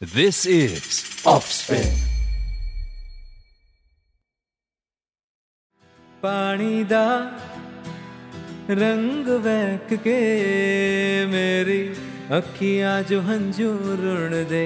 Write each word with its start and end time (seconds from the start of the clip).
This 0.00 0.44
is 0.44 1.04
Offspin. 1.24 1.86
ਪਾਣੀ 6.22 6.84
ਦਾ 6.84 7.30
ਰੰਗ 8.70 9.28
ਵਹਿਕ 9.44 9.94
ਕੇ 9.94 10.18
ਮੇਰੀ 11.30 11.80
ਅੱਖੀਆਂ 12.38 13.02
ਜੋ 13.02 13.20
ਹੰਝੂ 13.20 13.72
ਰੁਣਦੇ 14.02 14.64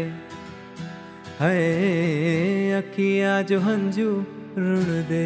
ਹਾਏ 1.41 2.79
ਅੱਖੀਆਂ 2.79 3.43
ਜੋ 3.43 3.61
ਹੰਝੂ 3.61 4.25
ਰੁਣਦੇ 4.57 5.25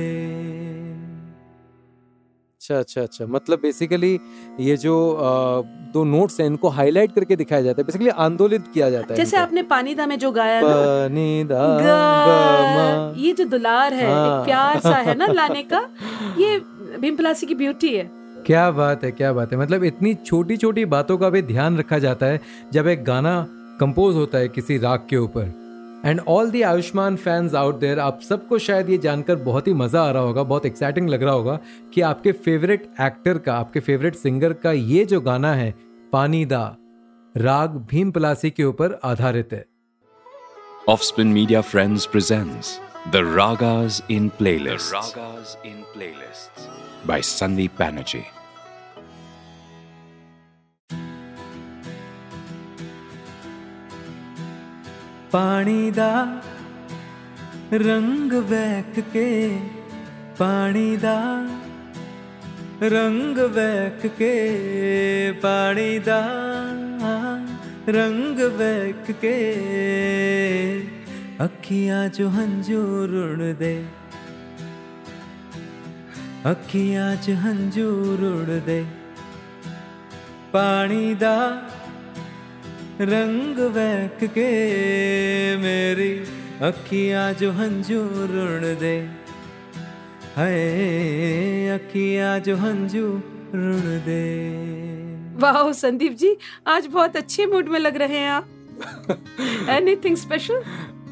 अच्छा 2.70 3.02
अच्छा 3.02 3.02
अच्छा। 3.02 3.26
मतलब 3.26 3.60
बेसिकली 3.60 4.20
ये 4.60 4.76
जो 4.78 4.94
आ, 5.14 5.62
दो 5.94 6.04
नोट्स 6.04 6.40
हैं 6.40 6.48
इनको 6.48 6.70
हाईलाइट 6.70 7.12
करके 7.12 7.36
दिखाया 7.36 7.62
जाता 7.62 7.82
है। 7.82 7.86
बेसिकली 7.86 8.10
आंदोलित 8.10 8.64
किया 8.74 8.90
जाता 8.90 9.14
है 9.14 9.18
जैसे 9.18 9.38
आपने 9.38 9.64
पानी 9.64 9.96
दा 9.96 10.06
में 10.06 10.18
जो 10.20 10.32
गाया 10.32 10.62
पानी 10.64 11.44
दा 11.44 11.66
गा 11.82 13.14
ये 13.18 13.32
जो 13.34 13.46
दुलार 13.46 13.94
है 13.94 14.12
हाँ। 14.12 14.40
एक 14.40 14.46
प्यार 14.46 14.80
सा 14.80 14.96
है 14.98 15.16
ना 15.18 15.28
लाने 15.28 15.64
का। 15.64 15.80
ये 16.40 16.60
भीमपलासी 17.00 17.46
की 17.46 17.56
ब्यूटी 17.56 17.96
है। 17.96 18.10
क्या 18.46 18.70
बात 18.72 19.04
है 19.04 19.12
क्या 19.12 19.32
बात 19.34 19.52
है। 19.54 19.58
मतलब 19.60 19.84
इतनी 19.84 20.14
छोटी 20.16 20.58
छोटी 20.58 20.86
बातों 20.86 21.18
का 21.18 21.30
भी 21.30 21.42
ध्यान 21.42 21.78
रखा 21.78 22.00
जाता 22.00 22.26
है 22.26 22.40
जब 22.74 22.88
एक 22.88 23.04
गाना 23.04 23.34
कंपोज 23.80 24.16
होता 24.16 24.38
है 24.38 24.48
किसी 24.50 24.78
राग 24.78 25.08
के 25.10 25.18
ऊपर। 25.18 25.52
And 26.06 26.20
all 26.28 26.50
the 26.52 26.62
Ayushmann 26.62 27.16
fans 27.18 27.56
out 27.56 27.80
there 27.80 28.00
आप 28.00 28.20
सबको 28.22 28.58
शायद 28.60 28.90
ये 28.90 28.98
जानकर 28.98 29.36
बहुत 29.48 29.68
ही 29.68 29.74
मज़ा 29.74 30.02
आ 30.02 30.12
रहा 30.12 30.22
होगा 30.24 30.44
बहुत 30.44 30.66
एक्साइटिंग 30.66 31.10
लग 31.10 31.24
रहा 31.24 31.34
होगा 31.34 31.60
कि 31.94 32.02
आपके 32.02 32.32
फेवरेट 32.46 32.84
एक्टर 33.02 33.38
का 33.38 33.56
आपके 33.56 33.80
फेवरेट 33.80 34.16
सिंगर 34.16 34.54
का 34.64 34.72
ये 34.72 35.06
जो 35.06 35.22
गाना 35.22 35.54
है 35.54 35.74
पानी 36.14 36.46
दा 36.46 36.64
राग 37.36 37.76
भीम 37.90 38.12
पलासी 38.12 38.50
के 38.52 38.64
ऊपर 38.64 39.00
आधारित 39.04 39.54
है 39.54 39.66
Offspin 40.88 41.34
Media 41.34 41.60
Friends 41.64 42.06
presents 42.08 42.70
The 43.12 43.20
Ragas 43.36 44.02
in 44.10 44.32
Playlists. 44.32 44.94
Ragas 44.94 45.56
in 45.64 45.84
Playlists 45.94 46.66
by 47.06 47.20
Sandeep 47.28 47.78
Banerjee. 47.78 48.24
ਪਾਣੀ 55.31 55.91
ਦਾ 55.91 56.41
ਰੰਗ 57.73 58.33
ਵਹਿਕ 58.33 59.01
ਕੇ 59.13 59.59
ਪਾਣੀ 60.39 60.97
ਦਾ 60.97 61.19
ਰੰਗ 62.83 63.39
ਵਹਿਕ 63.39 64.07
ਕੇ 64.07 65.33
ਪਾਣੀ 65.43 65.99
ਦਾ 65.99 66.21
ਰੰਗ 67.89 68.41
ਵਹਿਕ 68.59 69.11
ਕੇ 69.13 69.37
ਅੱਖੀਆਂ 71.45 72.09
ਜੋ 72.09 72.29
ਹੰਝੂ 72.29 73.07
ਰੁੜਦੇ 73.07 73.85
ਅੱਖੀਆਂ 76.51 77.15
'ਚ 77.17 77.31
ਹੰਝੂ 77.45 78.17
ਰੁੜਦੇ 78.21 78.85
ਪਾਣੀ 80.53 81.15
ਦਾ 81.15 81.37
रंग 83.02 83.58
बहक 83.76 84.24
के 84.24 84.48
मेरी 85.58 86.12
अखियाँ 86.68 87.32
जो 87.34 87.52
हंजू 87.52 88.00
रुण 88.32 88.62
दे। 88.80 88.96
है 90.38 91.70
अखियाँ 91.70 92.40
जो 92.40 92.56
हंजू 92.56 93.06
रुण 93.56 93.82
दे। 94.08 94.24
वाह 95.42 95.72
संदीप 95.72 96.14
जी 96.14 96.36
आज 96.68 96.88
बहुत 96.88 97.16
अच्छे 97.16 97.46
मूड 97.46 97.70
में 97.70 97.80
लग 97.80 97.98
रहे 97.98 98.18
हैं 98.18 98.30
आप। 98.30 98.48
एनीथिंग 99.70 100.18
स्पेशल 100.18 100.62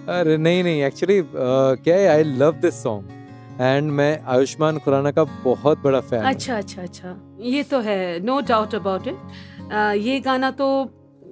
अरे 0.10 0.38
नहीं 0.38 0.64
नहीं 0.64 0.84
एक्चुअली 0.84 1.20
uh, 1.22 1.84
क्या 1.84 1.96
है 1.96 2.08
I 2.08 2.24
love 2.24 2.60
this 2.62 2.84
song 2.84 3.62
and 3.62 3.92
मैं 3.92 4.20
आयुष्मान 4.28 4.78
खुराना 4.80 5.12
का 5.12 5.24
बहुत 5.24 5.84
बड़ा 5.84 6.00
फ़ैन 6.02 6.24
अच्छा 6.24 6.58
अच्छा 6.58 6.82
अच्छा। 6.82 7.16
ये 7.42 7.64
तो 7.64 7.80
है 7.80 8.20
नो 8.26 8.40
डाउट 8.42 8.76
अबाउट 8.76 9.08
इट 9.08 9.17
ये 9.98 10.20
गाना 10.20 10.52
तो 10.52 10.67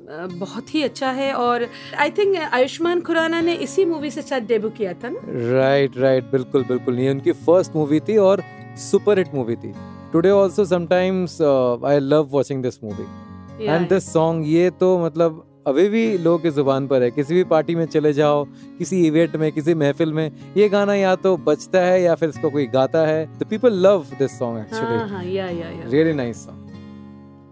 बहुत 0.07 0.73
ही 0.73 0.81
अच्छा 0.83 1.09
है 1.11 1.31
और 1.33 1.67
आई 1.99 2.09
थिंक 2.17 2.35
आयुष्मान 2.53 3.01
खुराना 3.01 3.39
ने 3.41 3.53
इसी 3.65 3.85
मूवी 3.85 4.11
से 4.11 4.21
शायद 4.21 4.43
डेब्यू 4.47 4.69
किया 4.69 4.93
था 4.93 5.09
ना? 5.09 5.19
राइट 5.51 5.97
राइट 5.97 6.23
बिल्कुल 6.31 6.63
बिल्कुल. 6.63 6.99
ये 6.99 7.09
उनकी 7.11 7.31
फ़र्स्ट 7.31 7.75
मूवी 7.75 7.99
थी 7.99 8.17
और 8.17 8.43
सुपर 8.81 9.17
हिट 9.17 9.33
मूवी 9.35 9.55
थी. 9.55 9.73
Today 10.13 10.29
also 10.29 10.65
sometimes 10.65 11.41
I 11.41 11.99
love 11.99 12.27
watching 12.31 12.63
this 12.63 12.83
movie 12.83 13.65
and 13.65 13.87
this 13.89 14.11
song 14.13 14.47
ये 14.47 14.69
तो 14.79 14.97
मतलब 15.05 15.43
अभी 15.67 15.87
भी 15.89 16.17
लोगों 16.17 16.39
की 16.39 16.49
ज़ुबान 16.49 16.87
पर 16.87 17.01
है. 17.03 17.09
किसी 17.11 17.33
भी 17.35 17.43
पार्टी 17.45 17.75
में 17.75 17.85
चले 17.85 18.11
जाओ 18.13 18.43
किसी 18.77 19.01
इवेंट 19.07 19.35
में 19.35 19.51
किसी 19.51 19.73
महफिल 19.73 20.13
में 20.13 20.31
ये 20.57 20.67
गाना 20.69 20.95
या 20.95 21.15
तो 21.15 21.35
बजता 21.37 21.81
है 21.81 22.01
या 22.01 22.15
फिर 22.15 22.29
इसको 22.29 22.49
कोई 22.49 22.67
गाता 22.67 23.05
है. 23.07 23.25
तो 23.39 23.45
people 23.45 23.81
love 23.87 24.05
this 24.19 24.37
song 24.39 24.59
actually 24.59 25.91
really 25.91 26.13
nice 26.13 26.45
song 26.45 26.64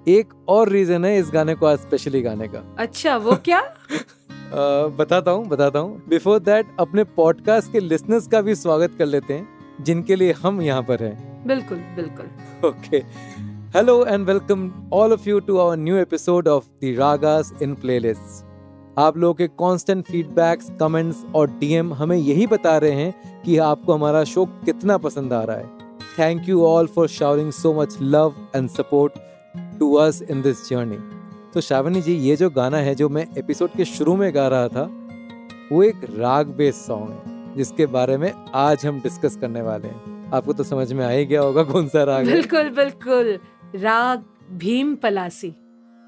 एक 0.07 0.33
और 0.49 0.69
रीजन 0.69 1.05
है 1.05 1.17
इस 1.17 1.31
गाने 1.33 1.55
को 1.55 1.65
आज 1.65 1.77
स्पेशली 1.77 2.21
गाने 2.21 2.47
का। 2.47 2.75
अच्छा 2.77 3.17
वो 3.17 3.35
क्या? 3.35 3.59
अ, 4.53 4.87
बताता 4.87 5.31
हूँ 5.31 5.45
बताता 5.45 5.79
हूँ। 5.79 6.03
बिफोर 6.09 6.39
दैट 6.39 6.67
अपने 6.79 7.03
पॉडकास्ट 7.03 7.71
के 7.71 7.79
लिसनर्स 7.79 8.27
का 8.27 8.41
भी 8.41 8.55
स्वागत 8.55 8.91
कर 8.97 9.05
लेते 9.05 9.33
हैं 9.33 9.47
जिनके 9.81 10.15
लिए 10.15 10.31
हम 10.31 10.61
यहाँ 10.61 10.81
पर 10.81 11.03
हैं। 11.03 11.47
बिल्कुल 11.47 11.77
बिल्कुल। 11.77 12.25
Okay. 12.65 13.01
Hello 13.75 14.07
and 14.07 14.27
welcome 14.29 14.69
all 14.93 15.17
of 15.17 15.27
you 15.27 15.49
to 15.49 15.55
our 15.55 15.77
new 15.87 16.05
episode 16.05 16.47
of 16.47 16.61
the 16.83 16.99
Ragas 16.99 17.63
in 17.63 17.75
Playlists. 17.75 18.43
आप 18.97 19.17
लोगों 19.17 19.33
के 19.33 19.47
कांस्टेंट 19.47 20.05
फीडबैक्स, 20.05 20.71
कमेंट्स 20.79 21.23
और 21.35 21.47
डीएम 21.47 21.93
हमें 21.93 22.17
यही 22.17 22.47
बता 22.47 22.77
रहे 22.77 22.91
हैं 22.91 23.41
कि 23.41 23.57
आपको 23.57 23.93
हमारा 23.93 24.23
शो 24.23 24.45
कितना 24.45 24.97
पसंद 24.97 25.33
आ 25.33 25.43
रहा 25.43 25.57
है। 25.57 25.69
Thank 26.19 26.49
you 26.49 26.65
all 26.65 26.87
for 26.87 27.07
showering 27.07 27.51
so 27.51 27.73
much 27.73 27.97
love 28.01 28.33
and 28.55 28.69
support 28.69 29.13
to 29.83 29.93
us 29.93 30.21
in 30.21 30.41
this 30.41 30.69
journey 30.69 30.97
तो 31.53 31.61
श्रावणी 31.61 32.01
जी 32.01 32.13
ये 32.15 32.35
जो 32.35 32.49
गाना 32.49 32.77
है 32.77 32.93
जो 32.95 33.07
मैं 33.09 33.25
एपिसोड 33.37 33.69
के 33.69 33.85
शुरू 33.85 34.15
में 34.15 34.33
गा 34.35 34.47
रहा 34.47 34.67
था 34.67 34.83
वो 35.71 35.81
एक 35.83 36.05
राग 36.09 36.47
बेस्ड 36.47 36.79
सॉन्ग 36.81 37.09
है 37.09 37.55
जिसके 37.55 37.85
बारे 37.85 38.17
में 38.17 38.31
आज 38.55 38.85
हम 38.85 38.99
डिस्कस 39.01 39.35
करने 39.41 39.61
वाले 39.61 39.87
हैं। 39.87 40.31
आपको 40.33 40.53
तो 40.53 40.63
समझ 40.63 40.93
में 40.93 41.05
आ 41.05 41.09
ही 41.09 41.25
गया 41.25 41.41
होगा 41.41 41.63
कौन 41.63 41.87
सा 41.87 42.03
राग 42.03 42.25
है। 42.27 42.33
बिल्कुल 42.33 42.69
बिल्कुल। 42.69 43.39
राग 43.75 44.23
भीम 44.51 44.95
पलासी। 44.95 45.47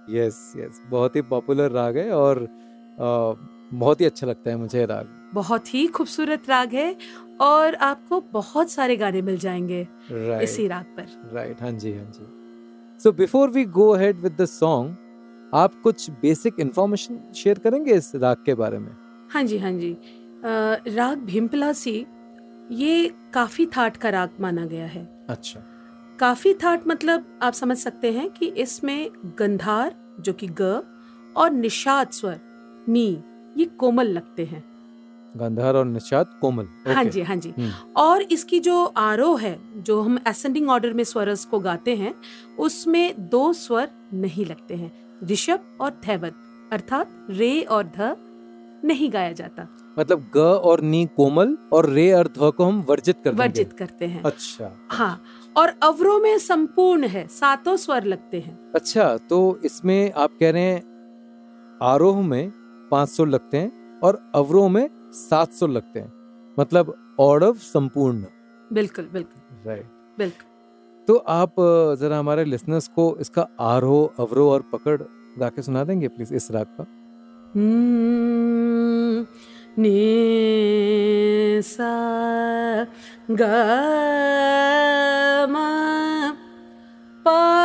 यस 0.09 0.53
यस 0.57 0.81
बहुत 0.89 1.15
ही 1.15 1.21
पॉपुलर 1.21 1.71
राग 1.71 1.97
है 1.97 2.09
और 2.11 2.41
अ, 2.43 3.33
बहुत 3.73 4.01
ही 4.01 4.05
अच्छा 4.05 4.27
लगता 4.27 4.49
है 4.49 4.55
मुझे 4.55 4.85
राग। 4.85 5.09
बहुत 5.33 5.73
ही 5.73 5.85
खूबसूरत 5.87 6.49
राग 6.49 6.73
है 6.73 6.95
और 7.41 7.75
आपको 7.75 8.21
बहुत 8.33 8.71
सारे 8.71 8.95
गाने 8.95 9.21
मिल 9.21 9.37
जाएँगे 9.37 9.87
इसी 10.43 10.67
राग 10.67 10.95
पर। 10.97 11.31
राइट 11.33 11.61
हाँ 11.61 11.71
जी 11.71 11.93
हाँ 11.93 12.11
जी। 12.15 12.31
So 12.99 13.11
before 13.11 13.49
we 13.49 13.65
go 13.65 13.89
ahead 13.89 14.19
with 14.19 14.35
the 14.41 14.45
song 14.45 15.51
आप 15.53 15.73
कुछ 15.83 16.09
बेसिक 16.21 16.59
इंफॉर्मेशन 16.59 17.19
शेयर 17.35 17.59
करेंगे 17.59 17.93
इस 17.93 18.11
राग 18.15 18.37
के 18.45 18.53
बारे 18.53 18.79
में? 18.79 18.91
हाँ 19.31 19.43
जी 19.43 19.57
हाँ 19.57 19.71
जी। 19.71 19.95
राग 20.95 21.17
भीम 21.17 21.47
पलासी 21.47 22.05
ये 22.71 23.13
काफ़ी 23.33 23.65
थाट 23.65 23.97
का 23.97 24.09
राग 24.09 24.29
माना 24.41 24.65
गया 24.65 24.85
है। 24.85 25.03
अच्छा। 25.29 25.59
काफ़ी 26.19 26.53
थाट 26.53 26.87
मतलब 26.87 27.39
आप 27.43 27.53
समझ 27.53 27.77
सकते 27.77 28.11
हैं 28.11 28.29
कि 28.29 28.45
इसमें 28.57 29.09
गंधार 29.39 29.95
जो 30.19 30.33
कि 30.33 30.47
ग 30.61 30.81
और 31.35 31.51
निषाद 31.51 32.09
स्वर 32.09 32.39
नी 32.89 33.07
ये 33.57 33.65
कोमल 33.65 34.07
लगते 34.07 34.45
हैं। 34.45 34.63
गंधार 35.37 35.75
और 35.75 35.85
निषाद 35.85 36.37
कोमल। 36.41 36.67
हाँ 36.87 37.03
जी 37.05 37.21
हाँ 37.21 37.35
जी। 37.35 37.53
हम्म, 37.57 37.71
और 37.97 38.21
इसकी 38.31 38.59
जो 38.59 38.83
आरोह 38.97 39.39
है 39.41 39.57
जो 39.77 40.01
हम 40.01 40.17
असेंडिंग 40.27 40.69
ऑर्डर 40.69 40.93
में 40.93 41.03
स्वरस 41.03 41.45
को 41.45 41.59
गाते 41.59 41.95
हैं 41.95 42.13
उसमें 42.59 43.29
दो 43.29 43.51
स्वर 43.53 43.89
नहीं 44.13 44.45
लगते 44.45 44.75
हैं 44.75 44.91
ऋषभ 45.31 45.77
और 45.81 45.91
धैवत 46.05 46.35
अर्थात 46.73 47.25
रे 47.29 47.61
और 47.61 47.83
ध 47.97 48.15
नहीं 48.85 49.11
गाया 49.11 49.31
जाता। 49.31 49.67
मतलब 49.99 50.25
ग 50.35 50.37
और 50.37 50.81
नी 50.81 51.05
कोमल 51.15 51.55
और 51.73 51.89
रे 51.89 52.11
और 52.13 52.27
ध 52.27 52.51
को 52.57 52.63
हम 52.65 52.81
वर्जित 52.89 53.15
कर 53.15 53.29
देंगे। 53.29 53.43
वर्जित 53.43 53.73
करते 53.73 54.05
हैं। 54.05 54.21
अच्छा। 54.23 54.71
हाँ 54.91 55.21
और 55.57 55.73
अवरों 55.83 56.19
में 56.19 56.37
संपूर्ण 56.39 57.07
है 57.07 57.25
सातों 57.27 57.75
स्वर 57.77 58.03
लगते 58.03 58.39
हैं। 58.39 58.57
अच्छा 58.75 59.15
तो 59.29 59.39
इसमें 59.65 60.11
आप 60.13 60.37
कह 60.39 60.51
रहे 60.51 60.63
हैं 60.63 60.81
आरोह 61.81 62.21
में 62.21 62.51
500 62.91 63.25
लगते 63.25 63.57
हैं 63.57 63.99
और 64.03 64.19
अवरोह 64.35 64.69
में 64.69 64.87
700 65.15 65.67
लगते 65.67 65.99
हैं। 65.99 66.11
मतलब 66.59 67.15
ऑर्डव 67.19 67.53
संपूर्ण। 67.53 68.25
बिल्कुल 68.73 69.09
बिल्कुल। 69.13 69.67
राइट 69.67 69.85
बिल्कुल। 70.17 70.45
तो 71.07 71.15
आप 71.15 71.55
जरा 71.99 72.19
हमारे 72.19 72.45
लिसनर्स 72.45 72.87
को 72.87 73.17
इसका 73.21 73.47
आरोह 73.59 74.23
अवरोह 74.23 74.53
और 74.53 74.61
पकड़ 74.61 75.01
गा 75.39 75.49
के 75.49 75.61
सुना 75.61 75.83
देंगे 75.83 76.07
प्लीज़ 76.07 76.33
इस 76.33 76.51
राग 76.51 76.65
का? 76.65 76.85
हम्म, 77.55 79.25
सा 81.61 81.91
ग 83.31 83.41
म 85.51 85.55
प 87.27 87.64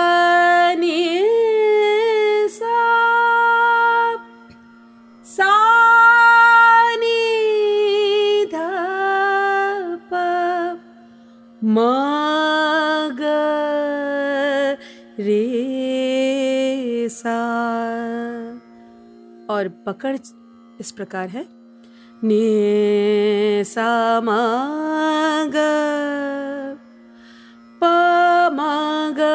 और 19.61 19.69
पकड़ 19.87 20.17
इस 20.81 20.91
प्रकार 20.91 21.29
है। 21.29 21.47
ने 22.25 23.65
सा 23.65 24.21
मा 24.21 24.39
ग 25.55 25.65
प 27.83 27.85
मा 28.57 28.73
ग 29.19 29.29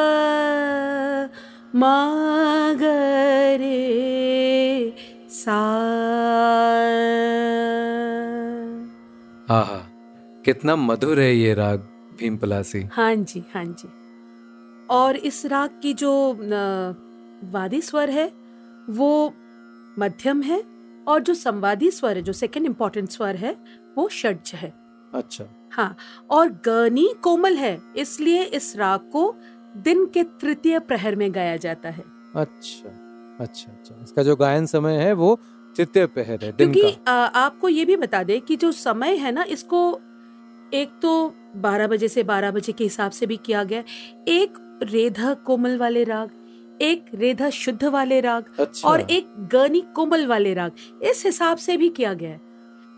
मा 1.74 1.94
ग 2.80 2.90
रे 3.60 3.80
सा 5.30 5.58
आहा 9.50 9.78
कितना 10.44 10.76
मधुर 10.76 11.20
है 11.20 11.34
ये 11.36 11.54
राग 11.54 11.78
भीम 12.20 12.36
पलासी 12.36 12.82
हाँ 12.92 13.14
जी 13.14 13.44
हाँ 13.54 13.64
जी। 13.64 13.88
और 14.90 15.16
इस 15.16 15.44
राग 15.46 15.80
की 15.82 15.92
जो 15.94 16.12
वादी 17.52 17.80
स्वर 17.82 18.10
है 18.10 18.26
वो 18.90 19.10
मध्यम 19.98 20.42
है 20.42 20.62
और 21.08 21.20
जो 21.20 21.34
संवादी 21.34 21.90
स्वर 21.90 22.16
है 22.16 22.22
जो 22.22 22.32
सेकंड 22.32 22.66
इम्पोर्टेंट 22.66 23.10
स्वर 23.10 23.36
है 23.36 23.56
वो 23.98 24.08
षड्ज 24.08 24.52
है। 24.54 24.72
अच्छा। 25.14 25.44
हाँ 25.72 25.96
और 26.30 26.48
गनी 26.66 27.08
कोमल 27.22 27.56
है 27.56 27.78
इसलिए 27.96 28.42
इस 28.42 28.76
राग 28.76 29.10
को 29.12 29.34
दिन 29.76 30.04
के 30.06 30.22
तृतीय 30.40 30.78
प्रहर 30.78 31.16
में 31.16 31.34
गाया 31.34 31.56
जाता 31.56 31.88
है। 31.88 32.04
अच्छा 32.36 32.88
अच्छा 33.40 33.72
अच्छा। 33.72 34.02
इसका 34.04 34.22
जो 34.22 34.36
गायन 34.36 34.66
समय 34.66 34.96
है 34.96 35.12
वो 35.12 35.34
तृतीय 35.76 36.06
पहर 36.06 36.44
है 36.44 36.52
दिन 36.52 36.72
क्योंकि 36.72 36.82
का। 36.82 37.12
आ, 37.12 37.26
आपको 37.26 37.68
ये 37.68 37.84
भी 37.84 37.96
बता 37.96 38.22
दे 38.22 38.38
कि 38.40 38.56
जो 38.56 38.72
समय 38.72 39.16
है 39.16 39.32
ना 39.32 39.44
इसको 39.48 39.80
एक 40.74 40.98
तो 41.02 41.34
12 41.56 41.86
बजे 41.88 42.08
से 42.08 42.22
12 42.24 42.50
बजे 42.50 42.72
के 42.72 42.84
हिसाब 42.84 43.10
से 43.10 43.26
भी 43.26 43.36
किया 43.36 43.64
गया। 43.64 43.82
एक 44.28 44.58
रेधा 44.82 45.34
कोमल 45.46 45.76
वाले 45.78 46.04
राग 46.04 46.30
एक 46.82 47.04
रेधा 47.14 47.50
शुद्ध 47.50 47.84
वाले 47.84 48.20
राग 48.20 48.44
अच्छा। 48.60 48.88
और 48.88 49.00
एक 49.00 49.28
गनी 49.52 49.80
कोमल 49.94 50.26
वाले 50.26 50.54
राग। 50.54 50.72
इस 51.02 51.22
हिसाब 51.26 51.56
से 51.56 51.76
भी 51.76 51.88
किया 51.88 52.12
गया 52.14 52.30
है। 52.30 52.40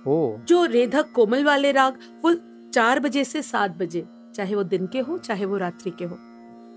ओ। 0.06 0.36
जो 0.48 0.64
रेधा 0.64 1.02
कोमल 1.02 1.44
वाले 1.44 1.72
राग 1.72 1.98
वो 2.24 2.34
चार 2.74 3.00
बजे 3.00 3.24
से 3.24 3.42
सात 3.42 3.76
बजे 3.78 4.04
चाहे 4.34 4.54
वो 4.54 4.62
दिन 4.62 4.86
के 4.86 5.00
हो 5.00 5.18
चाहे 5.18 5.44
वो 5.44 5.56
रात्रि 5.56 5.90
के 5.98 6.04
हो। 6.04 6.18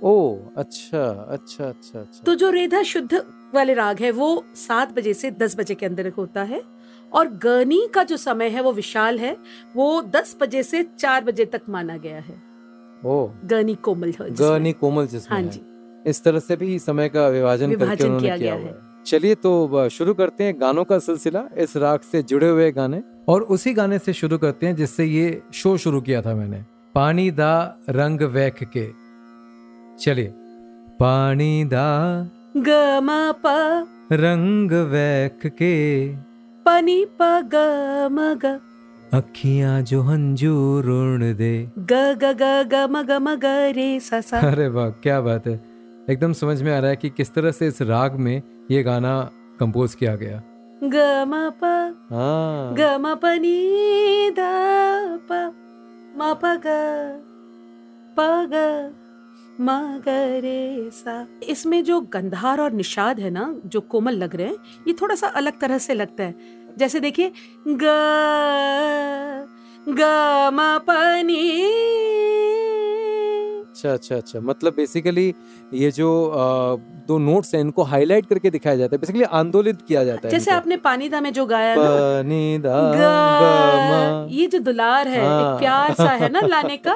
ओ 0.04 0.38
अच्छा 0.58 1.04
अच्छा 1.30 1.66
अच्छा 1.66 2.00
अच्छा। 2.00 2.24
तो 2.26 2.36
जो 2.36 2.50
रेधा 2.50 2.82
शुद्ध 2.84 3.24
वाले 3.54 3.74
राग 3.74 4.00
है 4.00 4.12
वो 4.12 4.46
सात 4.56 4.92
बजे 4.94 5.14
से 5.14 5.32
दस 5.32 5.56
बजे 5.58 5.76
के 5.76 5.86
अंदर 5.86 6.10
होता 6.10 6.44
है। 6.44 6.62
और 7.14 7.28
गनी 7.28 7.88
का 7.94 8.04
जो 8.04 8.18
समय 8.18 8.50
है 8.50 8.62
वो 8.62 8.72
विशाल 8.74 9.20
है 9.20 9.38
वो 9.76 10.02
दस 10.02 10.36
बजे 10.42 10.64
से 10.64 10.84
चार 11.00 11.24
बजे 11.24 11.46
तक 11.46 11.62
माना 11.70 11.98
गया 11.98 12.20
है। 12.20 12.42
ओ। 13.06 13.28
गनी 13.46 13.76
कोमल 13.76 14.14
गनी 14.22 14.74
कोमल 14.74 15.08
जिसमें 15.08 15.42
हाँ। 15.42 15.50
जी। 15.52 15.62
इस 16.08 16.24
तरह 16.24 16.40
से 16.40 16.56
भी 16.56 16.80
समय 16.80 17.10
का 17.10 17.28
विभाजन 17.28 17.76
करके 17.76 18.04
उन्होंने 18.04 18.20
किया 18.20 18.38
किया 18.38 18.54
हुआ 18.54 18.62
है। 18.62 18.76
चलिए 19.06 19.36
तो 19.36 19.90
शुरू 19.90 20.14
करते 20.14 20.44
हैं 20.44 20.62
गानों 20.62 20.84
का 20.84 21.00
सिलसिला। 21.00 21.44
इस 21.58 21.78
राग 21.78 22.00
से 22.00 22.24
जुड़े 22.24 22.50
हुए 22.50 22.72
गाने। 22.72 23.02
और 23.30 23.42
उसी 23.42 23.74
गाने 23.74 24.00
से 24.00 24.14
शुरू 24.14 24.38
करते 24.38 24.68
हैं 24.68 24.76
जिससे 24.76 25.06
ये 25.06 25.42
शो 25.54 25.78
शुरू 25.78 26.02
किया 26.02 26.22
था 26.22 26.36
मैंने। 26.36 26.64
पानी 26.96 27.32
दा 27.32 27.78
रंग 27.90 28.22
वैख 28.22 28.64
के। 28.64 28.88
चलिए। 30.00 30.34
पानी 31.00 31.66
दा 31.66 31.88
ग 32.58 32.70
म 33.04 33.34
प। 33.46 33.88
रंग 34.12 34.72
वैख 34.72 35.46
के। 35.46 36.08
पनी 36.66 37.06
प 37.06 37.50
ग 37.54 37.56
म 38.12 38.34
ग। 38.34 38.60
अखियाँ 39.14 39.82
जो 39.82 40.02
हंजू 40.02 40.82
रुण 40.82 41.34
दे। 41.34 41.72
ग 41.80 41.94
ग 41.94 42.24
ग 42.24 42.70
ग 42.74 42.88
म 42.90 43.04
ग 43.04 43.12
म 43.12 43.36
ग 43.36 43.46
रे 43.46 44.00
सा 44.00 44.22
सा। 44.22 44.40
अरे 44.40 44.68
वाह 44.68 44.90
क्या 44.90 45.22
बात 45.22 45.48
है। 45.48 45.71
एकदम 46.12 46.34
समझ 46.34 46.62
में 46.62 46.72
आ 46.74 46.80
रहा 46.80 46.90
है 46.90 46.96
कि 46.96 47.10
किस 47.10 47.34
तरह 47.34 47.52
से 47.52 47.68
इस 47.68 47.82
राग 47.82 48.16
में 48.16 48.42
ये 48.72 48.84
गाना 48.84 49.32
कंपोज 49.60 49.96
किया 49.96 50.16
गया। 50.16 50.42
हाँ। 52.12 52.76
नी 53.40 54.32
प 58.18 58.40
ग 58.54 58.94
इसमें 61.44 61.84
जो 61.84 62.02
गंधार 62.02 62.62
और 62.62 62.72
निषाद 62.72 63.20
है 63.20 63.30
ना 63.30 63.62
जो 63.66 63.82
कोमल 63.82 64.14
लग 64.14 64.36
रहे 64.36 64.48
हैं 64.48 64.56
ये 64.88 64.94
थोड़ा 64.94 65.16
सा 65.16 65.28
अलग 65.28 65.60
तरह 65.60 65.78
से 65.78 65.94
लगता 65.94 66.24
है। 66.24 66.36
जैसे 66.78 67.00
देखिए 67.00 67.32
ग 67.68 67.84
अच्छा 73.70 73.94
अच्छा 73.94 74.16
अच्छा। 74.16 74.40
मतलब 74.40 74.74
बेसिकली 74.74 75.36
ये 75.74 75.92
जो 75.92 76.08
दो 77.08 77.18
नोट्स 77.18 77.54
हैं 77.56 77.62
इनको 77.62 77.84
हाईलाइट 77.84 78.26
करके 78.26 78.50
दिखाया 78.50 78.76
जाता 78.76 78.96
है। 78.96 79.00
बेसिकली 79.00 79.24
आंदोलित 79.24 79.82
किया 79.82 80.04
जाता 80.04 80.28
है 80.28 80.32
जैसे। 80.32 80.52
आपने 80.52 80.78
पानी 80.78 81.10
दा 81.10 81.22
में 81.22 81.32
जो 81.34 81.46
गाया 81.46 81.76
ना 81.76 81.82
प, 81.82 82.26
नी, 82.26 82.58
दा, 82.58 82.76
ग 82.96 84.28
ये 84.32 84.48
जो 84.48 84.60
दुलार 84.60 85.08
है 85.08 85.26
हाँ। 85.26 85.54
एक 85.54 85.60
प्यार 85.60 85.94
सा 85.94 86.10
है 86.12 86.30
ना 86.30 86.42
लाने 86.48 86.78
का 86.78 86.96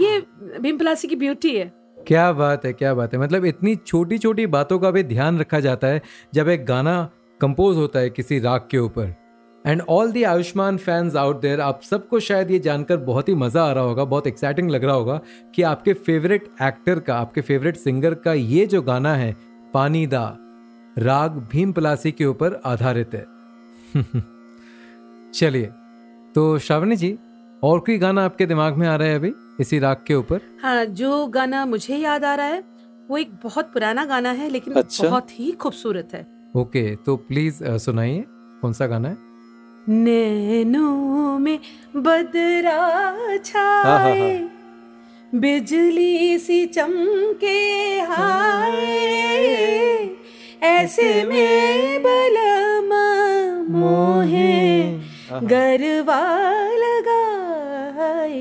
ये 0.00 0.18
भीमपलासी 0.60 1.08
की 1.08 1.16
ब्यूटी 1.16 1.56
है। 1.56 1.72
क्या 2.06 2.30
बात 2.32 2.64
है 2.64 2.72
क्या 2.72 2.94
बात 2.94 3.14
है। 3.14 3.20
मतलब 3.20 3.44
इतनी 3.44 3.74
छोटी 3.76 4.18
छोटी 4.18 4.46
बातों 4.46 4.78
का 4.78 4.90
भी 4.90 5.02
ध्यान 5.02 5.38
रखा 5.38 5.60
जाता 5.60 5.86
है 5.86 6.02
जब 6.34 6.48
एक 6.48 6.64
गाना 6.66 7.08
कंपोज 7.40 7.76
होता 7.76 7.98
है 7.98 8.10
किसी 8.10 8.38
राग 8.40 8.68
के 8.70 8.78
ऊपर। 8.78 9.14
And 9.68 9.82
all 9.88 10.12
the 10.12 10.22
Ayushmann 10.22 10.76
fans 10.76 11.16
out 11.16 11.40
there 11.40 11.60
आप 11.60 11.80
सबको 11.82 12.20
शायद 12.20 12.50
ये 12.50 12.58
जानकर 12.58 12.96
बहुत 12.96 13.28
ही 13.28 13.34
मज़ा 13.34 13.62
आ 13.64 13.72
रहा 13.72 13.84
होगा 13.84 14.04
बहुत 14.04 14.26
एक्साइटिंग 14.26 14.70
लग 14.70 14.84
रहा 14.84 14.94
होगा 14.94 15.20
कि 15.54 15.62
आपके 15.62 15.92
फेवरेट 15.92 16.48
एक्टर 16.62 16.98
का 16.98 17.16
आपके 17.18 17.40
फेवरेट 17.40 17.76
सिंगर 17.76 18.14
का 18.14 18.32
ये 18.32 18.66
जो 18.66 18.82
गाना 18.82 19.14
है 19.14 19.36
पानी 19.74 20.06
दा 20.06 20.24
राग 20.98 21.36
भीम 21.52 21.72
पलासी 21.72 22.12
के 22.12 22.24
ऊपर 22.24 22.60
आधारित 22.64 23.14
है। 23.14 23.26
चलिए 25.34 25.66
तो 26.34 26.58
श्रावणी 26.58 26.96
जी 26.96 27.16
और 27.62 27.78
कोई 27.80 27.98
गाना 27.98 28.24
आपके 28.24 28.46
दिमाग 28.46 28.76
में 28.76 28.86
आ 28.88 28.96
रहा 28.96 29.08
है 29.08 29.14
अभी 29.14 29.32
इसी 29.60 29.78
राग 29.78 30.04
के 30.06 30.14
ऊपर? 30.14 30.40
हाँ 30.62 30.84
जो 30.84 31.26
गाना 31.26 31.64
मुझे 31.66 31.96
याद 31.96 32.24
आ 32.24 32.34
रहा 32.34 32.46
है 32.46 32.64
वो 33.10 33.18
एक 33.18 33.30
बहुत 33.44 33.72
पुराना 33.72 34.04
गाना 34.04 34.30
है 34.32 34.48
लेकिन 34.50 34.74
अच्छा। 34.74 35.08
बहुत 35.08 35.38
ही 35.40 35.50
खूबसूरत 35.52 36.08
है। 36.14 36.26
ओके 36.56 36.94
तो 36.96 37.16
प्लीज़ 37.16 37.64
सुनाइए 37.78 38.24
कौन 38.62 38.72
सा 38.72 38.86
गाना 38.86 39.08
है? 39.08 39.27
नैनों 39.88 41.38
में 41.38 41.58
बदरा 41.96 43.36
छाए 43.36 44.48
बिजली 45.34 46.38
सी 46.38 46.66
चमके 46.66 47.60
हाय 48.00 48.76
ऐसे 50.62 51.24
में 51.24 52.02
बलम 52.02 52.92
मोहे। 53.78 54.92
गरबा 55.42 56.20
लगाए 56.74 58.40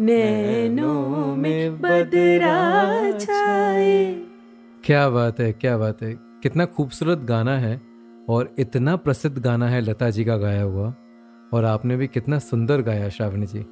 नैनों 0.00 1.36
में 1.36 1.80
बदरा 1.80 2.56
छाए। 3.18 4.14
क्या 4.84 5.08
बात 5.10 5.40
है 5.40 5.52
क्या 5.52 5.76
बात 5.78 6.02
है। 6.02 6.12
कितना 6.42 6.64
खूबसूरत 6.64 7.18
गाना 7.18 7.58
है। 7.58 7.89
और 8.30 8.54
इतना 8.58 8.94
प्रसिद्ध 8.96 9.38
गाना 9.38 9.68
है 9.68 9.80
लता 9.80 10.10
जी 10.10 10.24
का 10.24 10.36
गाया 10.36 10.62
हुआ 10.62 10.92
और 11.52 11.64
आपने 11.64 11.96
भी 11.96 12.06
कितना 12.08 12.38
सुंदर 12.40 12.82
गाया 12.82 13.08
Shravani 13.08 13.46
ji. 13.46 13.64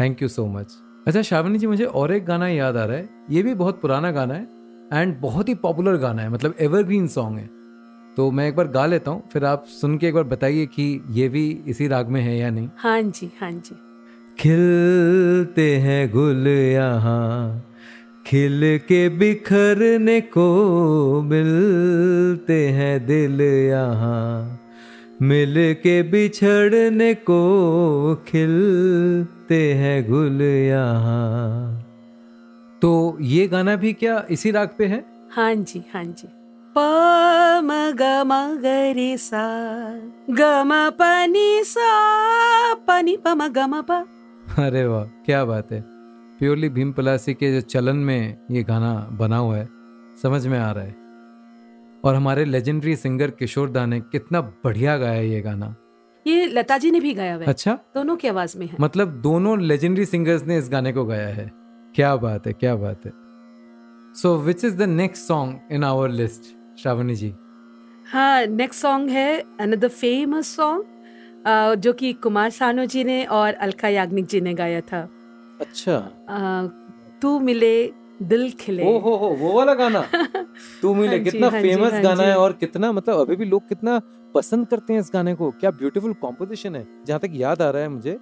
Thank 0.00 0.22
you 0.22 0.28
so 0.28 0.46
much 0.48 0.72
अच्छा 1.06 1.22
श्रावणी 1.22 1.58
जी 1.58 1.66
मुझे 1.66 1.84
और 1.84 2.12
एक 2.12 2.24
गाना 2.24 2.48
याद 2.48 2.76
आ 2.76 2.84
रहा 2.84 2.96
है। 2.96 3.08
ये 3.30 3.42
भी 3.42 3.54
बहुत 3.54 3.80
पुराना 3.80 4.10
गाना 4.12 4.34
है 4.34 4.48
एंड 4.92 5.16
बहुत 5.20 5.48
ही 5.48 5.54
पॉपुलर 5.56 5.96
गाना 5.98 6.22
है 6.22 6.28
मतलब 6.30 6.54
एवरग्रीन 6.60 7.06
सॉन्ग 7.08 7.38
है। 7.38 7.48
तो 8.16 8.30
मैं 8.30 8.46
एक 8.48 8.56
बार 8.56 8.68
गा 8.68 8.84
लेता 8.86 9.10
हूँ 9.10 9.22
फिर 9.32 9.44
आप 9.44 9.64
सुन 9.70 9.96
के 9.98 10.06
एक 10.08 10.14
बार 10.14 10.24
बताइए 10.26 10.66
कि 10.66 10.84
ये 11.10 11.28
भी 11.28 11.48
इसी 11.66 11.86
राग 11.88 12.08
में 12.08 12.20
है 12.20 12.36
या 12.36 12.50
नहीं। 12.50 12.68
हाँ 12.76 13.00
जी 13.02 13.30
हाँ 13.40 13.50
जी। 13.52 13.76
खिलते 14.38 15.74
हैं 15.78 16.10
गुल 16.10 16.48
यहाँ 16.48 17.66
खिल 18.26 18.60
के 18.88 19.08
बिखरने 19.08 20.20
को 20.20 20.46
मिलते 21.22 22.58
हैं 22.68 23.06
दिल 23.06 23.40
यहाँ 23.40 24.60
मिल 25.22 25.54
के 25.82 26.02
बिछड़ने 26.02 27.14
को 27.14 27.40
खिलते 28.28 29.60
हैं 29.74 29.96
गुल 30.10 30.42
यहाँ। 30.42 31.86
तो 32.82 33.16
ये 33.20 33.46
गाना 33.48 33.76
भी 33.76 33.92
क्या 33.92 34.24
इसी 34.30 34.50
राग 34.50 34.68
पे 34.78 34.86
है? 34.86 35.04
हाँ 35.32 35.54
जी 35.54 35.84
हाँ 35.94 36.04
जी। 36.04 36.28
प 36.76 36.78
म 37.64 37.70
ग 37.98 38.02
म 38.26 38.32
ग 38.62 38.66
रे 38.96 39.16
सा 39.16 39.44
ग 40.30 40.40
म 40.66 40.90
प 40.98 41.02
नि 41.28 41.62
सा 41.64 41.90
प 42.74 43.00
नि 43.04 43.16
प 43.16 43.28
म 43.28 43.48
ग 43.48 43.58
म 43.58 43.82
प। 43.90 44.04
अरे 44.58 44.84
वाह 44.86 45.04
क्या 45.26 45.44
बात 45.44 45.72
है। 45.72 45.89
प्योरली 46.40 46.68
भीम 46.68 46.92
पलासी 46.92 47.34
के 47.34 47.52
जो 47.52 47.60
चलन 47.60 47.96
में 47.96 48.36
ये 48.50 48.62
गाना 48.62 48.92
बना 49.12 49.36
हुआ 49.36 49.56
है 49.56 49.68
समझ 50.22 50.46
में 50.46 50.58
आ 50.58 50.70
रहा 50.72 50.84
है। 50.84 50.94
और 52.04 52.14
हमारे 52.14 52.44
लेजेंडरी 52.44 52.96
सिंगर 52.96 53.30
किशोर 53.30 53.70
दा 53.70 53.84
ने 53.86 54.00
कितना 54.00 54.40
बढ़िया 54.40 54.96
गाया 54.98 55.20
ये 55.20 55.40
गाना। 55.40 55.74
ये 56.26 56.46
लता 56.46 56.78
जी 56.78 56.90
ने 56.90 57.00
भी 57.00 57.12
गाया 57.14 57.34
हुआ 57.34 57.42
है। 57.42 57.48
अच्छा? 57.48 57.74
दोनों 57.94 58.16
की 58.16 58.28
आवाज़ 58.28 58.58
में 58.58 58.66
है। 58.66 58.76
मतलब 58.80 59.20
दोनों 59.20 59.60
लेजेंडरी 59.60 60.06
सिंगर्स 60.06 60.44
ने 60.44 60.58
इस 60.58 60.70
गाने 60.70 60.92
को 60.92 61.04
गाया 61.04 61.28
है। 61.28 61.50
क्या 61.94 62.16
बात 62.16 62.46
है 62.46 62.52
क्या 62.52 62.74
बात 62.76 63.06
है। 63.06 63.12
So 64.14 64.36
which 64.38 64.64
is 64.64 64.76
the 64.76 64.82
next 64.82 65.26
song 65.26 65.72
in 65.72 65.84
our 65.84 66.10
list 66.10 66.42
Shravani 66.82 67.14
ji 67.14 67.34
हाँ 68.12 68.46
नेक्स्ट 68.46 68.82
सॉन्ग 68.82 69.10
है 69.10 69.40
अनदर 69.60 69.88
फ़ेमस 69.88 70.56
सॉन्ग 70.56 71.74
जो 71.78 71.92
कि 71.92 72.12
कुमार 72.12 72.50
सानू 72.50 72.84
जी 72.86 73.04
ने 73.04 73.24
और 73.24 73.54
अलका 73.54 73.88
याग्निक 73.88 74.26
जी 74.26 74.40
ने 74.40 74.54
गाया 74.54 74.80
था। 74.80 75.08
अच्छा। 75.60 75.98
तू 77.22 77.38
मिले 77.40 77.72
दिल 78.22 78.50
खिले। 78.60 78.84
ओ 78.84 78.98
हो 78.98 79.14
हो 79.16 79.28
वो 79.40 79.52
वाला 79.56 79.74
गाना? 79.74 80.00
तू 80.82 80.94
मिले 81.00 81.16
हाँ 81.16 81.24
कितना 81.24 81.48
हाँ 81.50 81.60
फ़ेमस 81.62 81.92
हाँ 81.92 82.02
गाना 82.02 82.22
है 82.22 82.36
और 82.38 82.52
कितना 82.60 82.90
मतलब 82.92 83.20
अभी 83.20 83.36
भी 83.36 83.44
लोग 83.44 83.68
कितना 83.68 84.00
पसंद 84.34 84.66
करते 84.66 84.92
हैं 84.92 85.00
इस 85.00 85.10
गाने 85.14 85.34
को। 85.34 85.50
क्या 85.60 85.70
ब्यूटीफुल 85.78 86.12
कॉम्पोजिशन 86.22 86.76
है। 86.76 86.86
जहाँ 87.06 87.20
तक 87.20 87.30
याद 87.34 87.62
आ 87.62 87.70
रहा 87.70 87.82
है 87.82 87.88
मुझे 87.88 88.18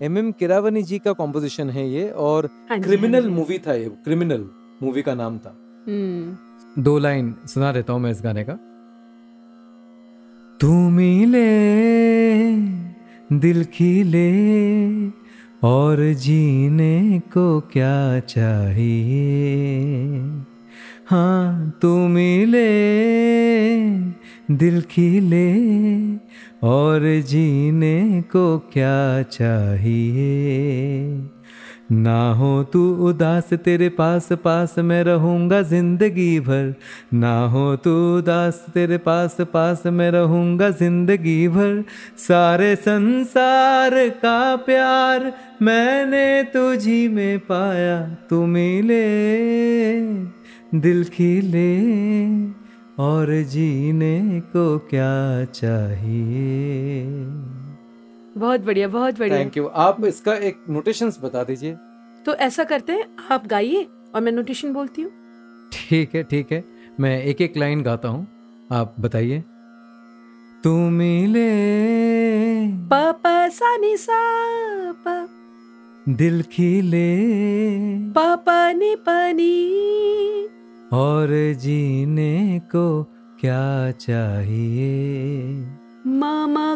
एम 0.00 0.18
एम 0.18 0.30
किरावनी 0.32 0.82
जी 0.82 0.98
का 0.98 1.12
कॉम्पोजिशन 1.12 1.70
है 1.70 1.88
ये 1.88 2.08
और 2.26 2.48
हाँ 2.70 2.80
क्रिमिनल 2.80 3.22
हाँ 3.24 3.30
मूवी 3.30 3.58
था 3.66 3.74
ये 3.74 3.88
क्रिमिनल 4.04 4.48
मूवी 4.82 5.02
का 5.02 5.14
नाम 5.14 5.38
था। 5.38 5.56
हम्म, 5.88 6.82
दो 6.82 6.98
लाइन 6.98 7.34
सुना 7.46 7.72
देता 7.72 7.92
हूँ 7.92 8.00
मैं 8.00 8.10
इस 8.10 8.20
गाने 8.24 8.44
का। 8.44 8.58
तू 10.60 10.72
मिले 10.90 11.48
दिल 13.40 13.64
खिले 13.64 14.28
और 15.64 16.12
जीने 16.12 17.18
को 17.18 17.60
क्या 17.60 18.20
चाहिए? 18.20 20.18
हाँ 21.06 21.78
तू 21.82 22.08
मिले 22.08 22.70
दिल 24.50 24.82
खिले 24.82 25.54
और 26.66 27.20
जीने 27.20 28.22
को 28.22 28.58
क्या 28.58 29.22
चाहिए? 29.22 30.20
ना 31.92 32.32
हो 32.32 32.62
तू 32.62 33.06
उदास, 33.06 33.54
तेरे 33.54 33.88
पास 33.88 34.28
पास 34.44 34.78
मैं 34.78 35.04
रहूँगा 35.04 35.62
ज़िंदगी 35.62 36.40
भर। 36.40 36.74
ना 37.14 37.46
हो 37.46 37.76
तू 37.76 38.18
उदास, 38.18 38.66
तेरे 38.74 38.98
पास 38.98 39.36
पास 39.52 39.86
मैं 39.86 40.10
रहूँगा 40.10 40.70
ज़िंदगी 40.70 41.48
भर। 41.48 41.84
सारे 42.18 42.76
संसार 42.76 44.08
का 44.08 44.56
प्यार 44.56 45.32
मैंने 45.62 46.44
तुझी 46.44 47.08
में 47.08 47.40
पाया 47.40 48.14
तू 48.30 48.46
मिले 48.46 50.00
दिल 50.74 51.04
खिले 51.04 51.76
और 53.02 53.42
जीने 53.42 54.40
को 54.40 54.78
क्या 54.78 55.44
चाहिए? 55.44 57.04
बहुत 58.40 58.60
बढ़िया 58.60 58.88
बहुत 58.88 59.18
बढ़िया। 59.18 59.38
थैंक 59.38 59.56
यू 59.56 59.66
आप 59.66 60.04
इसका 60.04 60.34
एक 60.34 60.64
नोटेशंस 60.70 61.18
बता 61.22 61.44
दीजिए। 61.44 61.76
तो 62.26 62.34
ऐसा 62.34 62.64
करते 62.64 62.92
हैं 62.92 63.04
आप 63.30 63.46
गाइए 63.46 63.86
और 64.14 64.20
मैं 64.20 64.32
नोटेशन 64.32 64.72
बोलती 64.72 65.02
हूँ। 65.02 65.10
ठीक 65.72 66.14
है 66.14 66.22
ठीक 66.22 66.52
है। 66.52 66.64
मैं 67.00 67.22
एक 67.22 67.40
एक 67.40 67.56
लाइन 67.56 67.82
गाता 67.82 68.08
हूँ। 68.08 68.26
आप 68.72 68.94
बताइए। 69.00 69.42
तू 70.64 70.76
मिले। 70.90 71.48
प 72.92 73.02
प 73.24 73.48
सा 73.52 73.76
नि 73.76 73.96
सा 73.96 74.18
दिल 76.08 76.42
खिले। 76.42 77.08
प 78.12 78.18
प 78.46 78.50
नि 78.76 78.94
प 79.08 79.10
नि 79.36 79.54
और 80.92 81.28
जीने 81.54 82.60
को 82.74 83.02
क्या 83.40 83.90
चाहिए? 83.90 85.49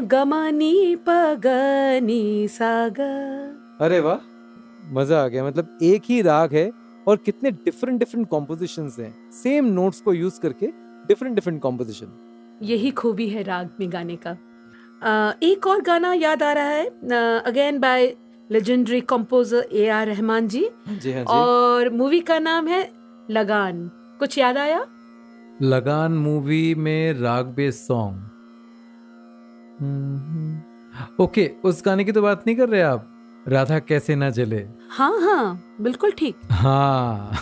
म 0.04 0.06
ग 0.06 0.14
म 0.14 0.34
नि 0.52 0.96
प 0.96 1.10
ग 1.44 1.46
नि 2.04 2.48
सा 2.50 2.88
ग 2.88 3.00
अरे 3.80 4.00
वाह 4.00 4.18
मज़ा 4.92 5.24
आ 5.24 5.28
गया। 5.28 5.44
मतलब 5.44 5.78
एक 5.82 6.02
ही 6.04 6.22
राग 6.22 6.52
है 6.52 6.72
और 7.08 7.16
कितने 7.16 7.50
डिफरेंट 7.50 7.98
डिफरेंट 7.98 8.28
कॉम्पोजिशंस 8.28 8.96
हैं। 8.98 9.30
सेम 9.32 9.64
नोट्स 9.64 10.00
को 10.00 10.12
यूज़ 10.12 10.40
करके 10.40 10.66
डिफरेंट 11.08 11.34
डिफरेंट 11.34 11.60
कॉम्पोजिशन 11.62 12.12
यही 12.62 12.90
खूबी 12.90 13.28
है 13.28 13.42
राग 13.42 13.70
में 13.80 13.92
गाने 13.92 14.16
का। 14.16 14.36
अ, 15.02 15.38
एक 15.42 15.66
और 15.66 15.80
गाना 15.82 16.12
याद 16.12 16.42
आ 16.42 16.52
रहा 16.52 16.68
है। 16.68 16.86
Again 17.42 17.78
by 17.78 18.16
legendary 18.50 19.00
composer 19.00 19.68
A 19.72 19.88
R 19.88 20.06
Rahman 20.06 20.48
ji. 20.48 20.68
जी 20.88 21.12
हाँ 21.12 21.22
जी। 21.22 21.32
और 21.32 21.90
मूवी 21.90 22.20
का 22.20 22.38
नाम 22.38 22.68
है 22.68 22.90
लगान। 23.30 23.90
कुछ 24.18 24.38
याद 24.38 24.58
आया? 24.58 24.86
लगान 25.62 26.12
मूवी 26.12 26.74
में 26.74 27.12
राग 27.12 27.46
बेस्ड 27.46 27.78
सॉन्ग 27.78 28.30
ओके 31.20 31.50
उस 31.64 31.82
गाने 31.86 32.04
की 32.04 32.12
तो 32.12 32.22
बात 32.22 32.44
नहीं 32.46 32.56
कर 32.56 32.68
रहे 32.68 32.80
आप? 32.80 33.10
राधा 33.48 33.78
कैसे 33.78 34.14
ना 34.16 34.30
जले। 34.30 34.64
हाँ 34.90 35.12
हाँ 35.20 35.76
बिल्कुल 35.80 36.12
ठीक। 36.18 36.36
हाँ 36.50 37.32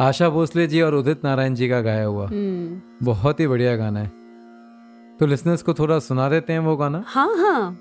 आशा 0.00 0.28
भोसले 0.28 0.66
जी 0.66 0.80
और 0.80 0.94
उदित 0.94 1.24
नारायण 1.24 1.54
जी 1.54 1.68
का 1.68 1.80
गाया 1.80 2.04
हुआ। 2.04 2.26
हम्म, 2.28 2.80
बहुत 3.06 3.40
ही 3.40 3.46
बढ़िया 3.46 3.76
गाना 3.76 4.00
है। 4.00 4.12
तो 5.20 5.26
लिसनर्स 5.26 5.62
को 5.62 5.74
थोड़ा 5.74 5.98
सुना 5.98 6.28
देते 6.28 6.52
हैं 6.52 6.60
वो 6.60 6.76
गाना? 6.76 7.02
हाँ 7.06 7.36
हाँ। 7.36 7.78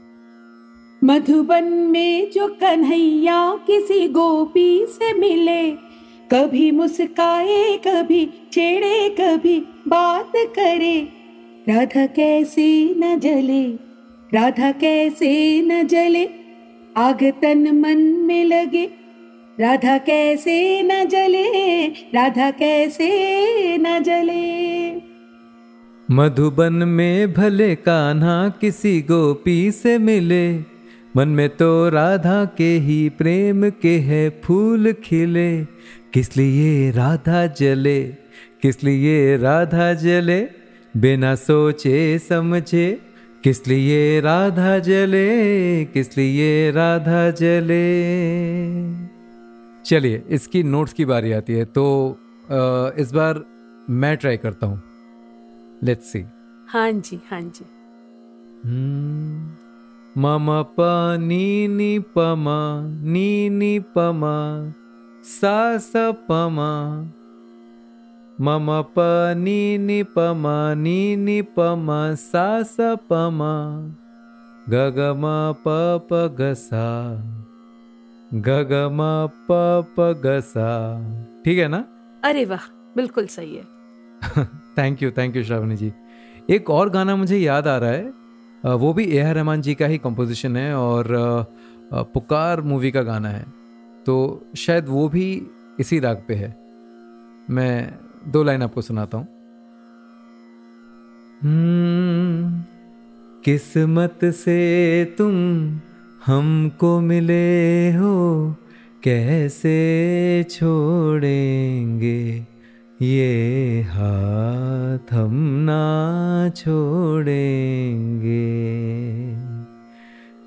मधुबन 1.03 1.63
में 1.91 2.31
जो 2.31 2.47
कन्हैया 2.47 3.39
किसी 3.67 4.07
गोपी 4.07 4.85
से 4.89 5.13
मिले 5.13 5.71
कभी 6.33 6.71
मुस्काए 6.71 7.77
कभी 7.77 8.25
छेड़े 8.53 9.09
कभी 9.19 9.59
बात 9.87 10.31
करे 10.35 10.95
राधा 11.69 12.05
कैसे 12.05 12.93
न 12.97 13.19
जले, 13.19 13.63
राधा 14.33 14.71
कैसे 14.71 15.61
न 15.61 15.87
जले 15.87 16.23
आग 16.97 17.23
तन 17.41 17.67
मन 17.75 17.97
में 17.97 18.45
लगे। 18.45 18.83
राधा 19.59 19.97
कैसे 19.97 20.81
न 20.83 21.05
जले, 21.05 21.87
राधा 21.87 22.51
कैसे 22.51 23.07
न 23.77 23.99
जले। 24.03 24.91
मधुबन 26.11 26.73
में 26.73 27.33
भले 27.33 27.75
कान्हा 27.75 28.49
किसी 28.61 29.01
गोपी 29.01 29.71
से 29.71 29.97
मिले, 29.97 30.57
मन 31.17 31.27
में 31.27 31.49
तो 31.49 31.89
राधा 31.89 32.43
के 32.45 32.77
ही 32.77 33.09
प्रेम 33.09 33.69
के 33.69 33.97
है 33.99 34.41
फूल 34.43 34.91
खिले। 35.03 35.63
किस 36.13 36.37
लिए 36.37 36.91
राधा 36.91 37.45
जले, 37.47 38.03
किस 38.61 38.83
लिए 38.83 39.37
राधा 39.37 39.93
जले? 39.93 40.62
बिना 40.95 41.35
सोचे 41.35 42.19
समझे 42.19 42.87
किस 43.43 43.67
लिए 43.67 44.19
राधा 44.21 44.77
जले 44.79 45.85
किस 45.85 46.17
लिए 46.17 46.71
राधा 46.71 47.29
जले। 47.31 47.85
चलिए 49.85 50.23
इसकी 50.29 50.63
नोट्स 50.63 50.93
की 50.93 51.05
बारी 51.05 51.31
आती 51.31 51.53
है 51.53 51.65
तो 51.65 51.85
अ, 52.49 52.91
इस 52.99 53.11
बार 53.13 53.43
मैं 53.89 54.15
ट्राई 54.17 54.37
करता 54.37 54.67
हूँ। 54.67 54.81
लेट्स 55.83 56.11
सी 56.11 56.23
हाँ 56.67 56.91
जी 56.91 57.19
हाँ 57.31 57.41
जी। 57.41 57.65
मम 60.15 60.47
प 60.79 60.85
नी 61.19 61.67
नि 61.67 61.99
पम 62.17 62.45
नी 63.11 63.49
नि 63.49 63.79
पम 63.97 64.21
सा 65.25 65.77
स 65.77 65.91
पम। 66.29 66.57
मम 68.43 68.69
प 68.95 69.03
नी 69.37 69.77
नि 69.77 70.01
पम 70.13 70.43
नी 70.77 71.15
नि 71.15 71.41
पम 71.57 71.87
सा 72.19 72.47
स 72.63 72.95
पम 73.09 73.39
ग 74.67 74.81
ग 74.97 74.99
म 75.17 75.29
प 75.59 75.75
प 76.09 76.19
ग 76.39 76.53
सा। 76.55 76.87
ग 78.31 78.57
ग 78.71 78.81
म 78.91 79.01
प 79.47 79.59
प 79.95 80.09
ग 80.25 80.39
सा। 80.41 80.67
ठीक 81.45 81.57
है 81.59 81.67
ना? 81.67 81.83
अरे 82.23 82.43
वाह 82.45 82.67
बिल्कुल 82.95 83.27
सही 83.27 83.55
है। 83.55 84.45
Thank 84.77 85.03
you 85.03 85.11
thank 85.11 85.35
you 85.35 85.43
Shravani 85.43 85.75
ji. 85.75 85.91
एक 86.49 86.69
और 86.69 86.89
गाना 86.89 87.15
मुझे 87.15 87.37
याद 87.37 87.67
आ 87.67 87.77
रहा 87.77 87.91
है। 87.91 88.75
वो 88.77 88.93
भी 88.93 89.05
ए 89.07 89.19
आर 89.21 89.35
रहमान 89.35 89.61
जी 89.61 89.73
का 89.75 89.85
ही 89.85 89.97
कंपोजिशन 89.99 90.57
है 90.57 90.73
और 90.75 91.07
पुकार 91.93 92.61
मूवी 92.63 92.91
का 92.91 93.01
गाना 93.03 93.29
है। 93.29 93.45
तो 94.05 94.15
शायद 94.57 94.85
वो 94.89 95.07
भी 95.09 95.25
इसी 95.79 95.99
राग 95.99 96.23
पे 96.27 96.33
है। 96.35 96.55
मैं 97.49 98.02
दो 98.27 98.43
लाइन 98.43 98.61
आपको 98.61 98.81
सुनाता 98.81 99.17
हूँ। 99.17 99.27
हम्म, 101.41 102.63
किस्मत 103.45 104.19
से 104.25 105.05
तुम 105.17 105.33
हमको 106.25 106.99
मिले 106.99 107.91
हो 107.93 108.55
कैसे 109.03 110.45
छोड़ेंगे? 110.49 112.47
ये 113.01 113.81
हाथ 113.81 115.13
हम 115.13 115.65
ना 115.69 116.49
छोड़ेंगे। 116.49 117.23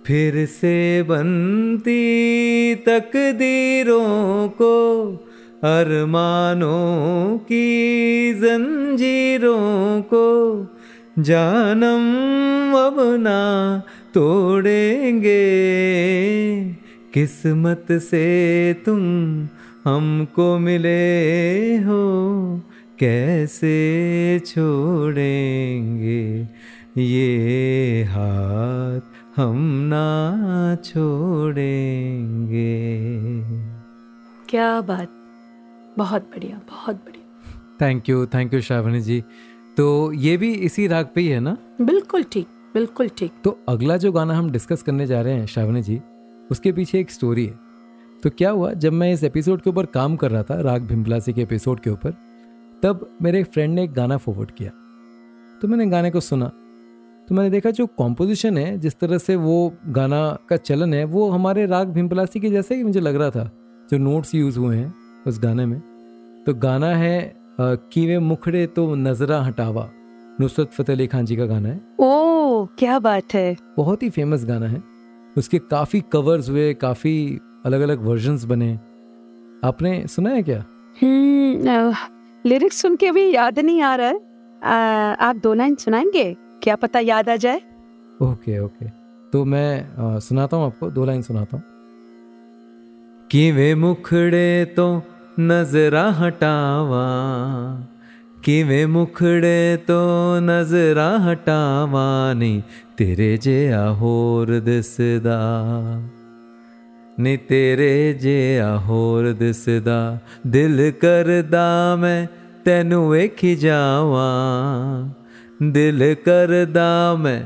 फिर 0.06 0.47
से 0.47 1.02
बनती 1.02 2.06
तकदीरों 2.75 4.49
को 4.49 5.06
अरमानों 5.66 7.38
की 7.38 7.66
जंजीरों 8.35 10.02
को 10.02 10.26
जानम 11.18 12.04
अब 12.76 12.96
ना 13.20 13.40
तोड़ेंगे। 14.14 15.35
किस्मत 17.14 17.87
से 17.92 18.26
तुम 18.87 19.00
हमको 19.85 20.58
मिले 20.58 21.76
हो, 21.76 22.02
कैसे 22.99 23.76
छोड़ेंगे? 24.46 26.25
ये 27.02 28.04
हाथ 28.04 29.00
हम 29.37 29.58
ना 29.92 30.06
छोड़ेंगे। 30.85 32.76
क्या 34.49 34.80
बात 34.80 35.15
बहुत 35.98 36.22
बढ़िया 36.22 36.60
बहुत 36.70 36.96
बढ़िया। 36.96 37.76
Thank 37.80 38.08
you 38.08 38.26
thank 38.26 38.54
you 38.54 38.60
Shravani 38.60 39.00
ji 39.00 39.20
तो 39.76 40.12
ये 40.12 40.36
भी 40.36 40.52
इसी 40.52 40.86
राग 40.86 41.08
पे 41.14 41.20
ही 41.20 41.28
है 41.28 41.40
ना? 41.40 41.56
बिल्कुल 41.80 42.22
ठीक 42.22 42.46
बिल्कुल 42.74 43.08
ठीक। 43.08 43.32
तो 43.44 43.58
अगला 43.68 43.96
जो 43.96 44.12
गाना 44.12 44.34
हम 44.34 44.50
डिस्कस 44.50 44.82
करने 44.82 45.06
जा 45.06 45.20
रहे 45.20 45.34
हैं 45.34 45.46
श्रावणी 45.46 45.82
जी 45.82 46.00
उसके 46.50 46.72
पीछे 46.72 46.98
एक 47.00 47.10
स्टोरी 47.10 47.46
है। 47.46 47.58
तो 48.22 48.30
क्या 48.30 48.50
हुआ 48.50 48.72
जब 48.72 48.92
मैं 48.92 49.12
इस 49.12 49.24
एपिसोड 49.24 49.62
के 49.62 49.70
ऊपर 49.70 49.86
काम 49.86 50.16
कर 50.16 50.30
रहा 50.30 50.42
था 50.42 50.60
राग 50.60 50.82
भिमलासी 50.82 51.32
के 51.32 51.42
एपिसोड 51.42 51.80
के 51.80 51.90
ऊपर 51.90 52.10
तब 52.82 53.08
मेरे 53.22 53.40
एक 53.40 53.46
फ्रेंड 53.46 53.74
ने 53.74 53.84
एक 53.84 53.92
गाना 53.92 54.16
फॉरवर्ड 54.16 54.50
किया। 54.50 54.70
तो 55.62 55.68
मैंने 55.68 55.86
गाने 55.86 56.10
को 56.10 56.20
सुना। 56.20 56.46
तो 57.28 57.34
मैंने 57.34 57.50
देखा 57.50 57.70
जो 57.70 57.86
कॉम्पोजिशन 57.86 58.58
है 58.58 58.76
जिस 58.78 58.98
तरह 58.98 59.18
से 59.18 59.36
वो 59.36 59.72
गाना 59.86 60.38
का 60.48 60.56
चलन 60.56 60.94
है 60.94 61.04
वो 61.04 61.30
हमारे 61.30 61.66
राग 61.66 61.88
भिमपलासी 61.88 62.40
के 62.40 62.50
जैसे 62.50 62.74
ही 62.74 62.84
मुझे 62.84 63.00
लग 63.00 63.16
रहा 63.16 63.30
था 63.30 63.50
जो 63.90 63.98
नोट्स 63.98 64.34
यूज़ 64.34 64.58
हुए 64.58 64.76
हैं। 64.76 64.94
उस 65.26 65.40
गाने 65.40 65.66
में। 65.66 65.80
तो 66.47 66.54
गाना 66.54 66.95
है 66.95 67.37
कीवे 67.61 68.18
मुखड़े 68.18 68.66
तो 68.66 68.95
नजरा 68.95 69.42
हटावा। 69.42 69.90
नुसरत 70.40 70.71
फतेह 70.73 70.97
अली 70.97 71.06
खान 71.06 71.25
जी 71.25 71.37
का 71.37 71.47
गाना 71.47 71.68
है। 71.68 71.80
ओ 72.00 72.64
क्या 72.64 72.99
बात 72.99 73.35
है। 73.35 73.56
बहुत 73.76 74.02
ही 74.02 74.11
फ़ेमस 74.11 74.45
गाना 74.45 74.66
है। 74.66 74.83
उसके 75.38 75.59
काफ़ी 75.59 76.00
कवर्स 76.00 76.50
हुए 76.50 76.75
काफ़ी 76.75 77.38
अलग 77.64 77.80
अलग 77.80 78.02
वर्जन 78.02 78.38
बने। 78.49 78.78
आपने 79.64 80.06
सुना 80.06 80.30
है 80.30 80.42
क्या? 80.42 80.64
लिरिक्स 81.02 82.85
हम्म, 82.85 82.90
सुन 82.90 82.97
के 82.97 83.11
भी 83.11 83.35
याद 83.35 83.59
नहीं 83.59 83.83
आ 83.83 83.97
रहा 83.97 84.06
है। 84.06 84.21
आ, 84.62 84.75
आप 85.14 85.37
दो 85.37 85.54
लाइन 85.54 85.75
सुनाएँगे? 85.75 86.37
क्या 86.62 86.76
पता 86.76 87.00
याद 87.00 87.28
आ 87.28 87.37
जाए? 87.37 87.62
Okay 88.23 88.59
okay. 88.59 88.87
तो 89.33 89.45
मैं 89.45 89.97
आ, 89.97 90.18
सुनाता 90.18 90.56
हूँ 90.56 90.66
आपको 90.66 90.90
दो 90.90 91.04
लाइन 91.04 91.23
सुनाता 91.23 91.56
हूँ। 91.56 91.64
कि 93.30 93.52
वे 93.52 93.75
मुखड़े 93.75 94.64
तो 94.64 95.02
ਨਜ਼ਰਾਂ 95.40 96.12
ਹਟਾਵਾਂ। 96.12 97.83
ਕਿਵੇਂ 98.43 98.87
ਮੁਖੜੇ 98.87 99.78
ਤੋਂ 99.87 100.40
ਨਜ਼ਰਾਂ 100.40 101.19
ਹਟਾਵਾਂ 101.19 102.35
ਨਹੀਂ 102.35 102.62
ਤੇਰੇ 102.97 103.37
ਜਿਹਾ 103.37 103.93
ਹੋਰ 103.93 104.61
ਦਿਸਦਾ। 104.61 105.40
ਨੀ 107.21 107.37
ਤੇਰੇ 107.37 108.12
ਜਿਹਾ 108.12 108.78
ਹੋਰ 108.78 109.33
ਦਿਸਦਾ, 109.33 110.19
ਦਿਲ 110.47 110.93
ਕਰਦਾ 111.00 111.97
ਮੈਂ 111.97 112.26
ਤੈਨੂੰ 112.64 113.11
ਵੇਖੀ 113.11 113.57
ਜਾਵਾਂ। 113.57 115.09
ਦਿਲ 115.62 116.14
ਕਰਦਾ 116.25 117.16
ਮੈਂ 117.19 117.43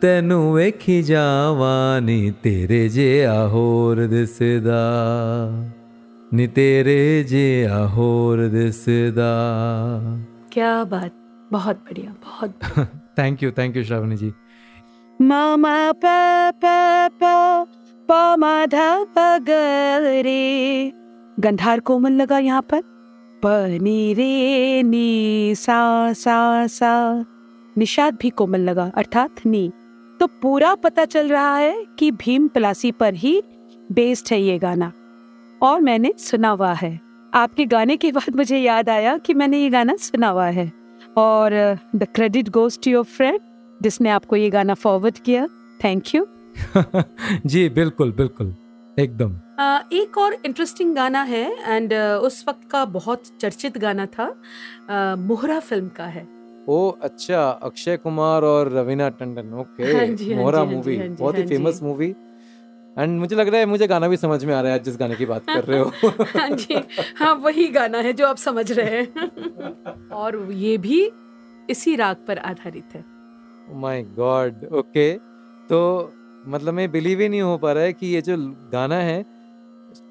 ਤੈਨੂੰ 0.00 0.54
ਵੇਖੀ 0.54 1.02
ਜਾਵਾਂ 1.02 2.00
ਨੀ, 2.00 2.32
ਤੇਰੇ 2.42 2.88
ਜਿਹਾ 2.88 3.48
ਹੋਰ 3.48 4.06
ਦਿਸਦਾ। 4.06 4.80
ਨੀ 6.33 6.47
ਤੇਰੇ 6.47 7.23
ਜਿਹਾ 7.23 7.87
ਹੋਰ 7.87 8.47
ਦਿਸਦਾ 8.47 9.29
ਕੀ 10.51 10.61
ਬਾਤ 10.89 11.11
ਬਹੁਤ 11.51 11.77
ਬੜੀਆ 11.77 12.11
ਬਹੁਤ 12.23 12.51
thank 13.15 13.43
you 13.43 13.51
thank 13.51 13.77
you 13.77 13.83
Shravani 13.83 14.15
ji 14.15 14.33
ਮਾਮਾ 15.21 15.93
ਪਾ 15.93 16.51
ਪਾ 16.51 17.05
ਪਾ 17.19 17.67
माधा 18.37 19.03
पगरे 19.03 20.91
गंधार 21.37 21.79
कोमल 21.79 22.11
लगा 22.11 22.37
यहाँ 22.39 22.61
पर 22.61 22.81
पनी 23.43 24.13
रे 24.13 24.83
नी 24.83 25.55
सा 25.55 26.13
सा 26.13 26.67
सा 26.67 27.25
निषाद 27.77 28.17
भी 28.21 28.29
कोमल 28.29 28.61
लगा 28.61 28.91
अर्थात 28.95 29.45
नी 29.45 29.71
तो 30.19 30.27
पूरा 30.27 30.73
पता 30.75 31.05
चल 31.05 31.29
रहा 31.29 31.57
है 31.57 31.85
कि 31.99 32.11
भीम 32.11 32.47
पलासी 32.47 32.91
पर 32.91 33.13
ही 33.13 33.41
बेस्ड 33.91 34.33
है 34.33 34.41
ये 34.41 34.57
गाना 34.59 34.91
और 35.62 35.80
मैंने 35.80 36.12
सुना 36.18 36.48
हुआ 36.50 36.72
है। 36.72 36.98
आपके 37.32 37.64
गाने 37.66 37.96
के 37.96 38.10
बाद 38.12 38.36
मुझे 38.36 38.58
याद 38.58 38.88
आया 38.88 39.16
कि 39.18 39.34
मैंने 39.34 39.58
ये 39.58 39.68
गाना 39.70 39.96
सुना 39.96 40.28
हुआ 40.28 40.46
है। 40.46 40.70
और 41.16 41.52
the 41.96 42.06
credit 42.14 42.48
goes 42.48 42.78
to 42.84 42.90
your 42.90 43.04
friend 43.04 43.38
जिसने 43.80 44.10
आपको 44.10 44.36
ये 44.36 44.50
गाना 44.50 44.74
फॉरवर्ड 44.74 45.18
किया। 45.18 45.46
थैंक 45.84 46.14
यू 46.14 46.26
जी 47.46 47.68
बिल्कुल 47.68 48.12
बिल्कुल। 48.12 48.54
एकदम। 48.96 49.32
एक 49.92 50.18
और 50.18 50.36
इंटरेस्टिंग 50.46 50.94
गाना 50.94 51.22
है 51.22 51.44
एंड 51.66 51.92
उस 51.94 52.44
वक्त 52.48 52.68
का 52.70 52.84
बहुत 52.96 53.22
चर्चित 53.40 53.78
गाना 53.78 54.06
था 54.06 54.26
मोहरा 55.18 55.58
फ़िल्म 55.60 55.88
का 55.88 56.04
है। 56.06 56.26
ओ 56.68 56.90
अच्छा 57.02 57.48
अक्षय 57.62 57.96
कुमार 57.96 58.42
और 58.42 58.70
रवीना 58.72 59.08
टंडन 59.20 59.54
ओके। 59.60 59.84
हाँ 59.84 60.06
हाँ 60.06 60.36
मोहरा 60.36 60.64
मूवी 60.64 60.96
हाँ 60.98 61.08
बहुत 61.08 61.38
ही 61.38 61.46
फ़ेमस 61.46 61.80
मूवी 61.82 62.14
एंड 62.98 63.20
मुझे 63.20 63.36
लग 63.36 63.48
रहा 63.48 63.60
है 63.60 63.66
मुझे 63.66 63.86
गाना 63.86 64.08
भी 64.08 64.16
समझ 64.16 64.44
में 64.44 64.54
आ 64.54 64.60
रहा 64.60 64.72
है 64.72 64.78
जिस 64.78 64.96
गाने 64.96 65.14
की 65.14 65.26
बात 65.26 65.44
कर 65.46 65.64
रहे 65.64 65.78
हो। 65.78 65.92
हाँ 66.22 66.48
जी 66.50 66.82
हाँ 67.16 67.34
वही 67.34 67.68
गाना 67.68 67.98
है 67.98 68.12
जो 68.12 68.26
आप 68.26 68.36
समझ 68.36 68.72
रहे 68.72 69.00
हैं। 69.00 70.08
और 70.12 70.52
ये 70.52 70.78
भी 70.78 71.10
इसी 71.70 71.96
राग 71.96 72.16
पर 72.28 72.38
आधारित 72.38 72.84
है। 72.94 73.04
माय 73.72 74.02
गॉड 74.02 74.64
ओके 74.72 75.12
तो 75.68 76.12
मतलब 76.46 76.74
मैं 76.74 76.90
बिलीव 76.90 77.20
ही 77.20 77.28
नहीं 77.28 77.42
हो 77.42 77.58
पा 77.58 77.72
रहा 77.72 77.84
है 77.84 77.92
कि 77.92 78.06
ये 78.06 78.22
जो 78.22 78.36
गाना 78.72 78.96
है 78.96 79.24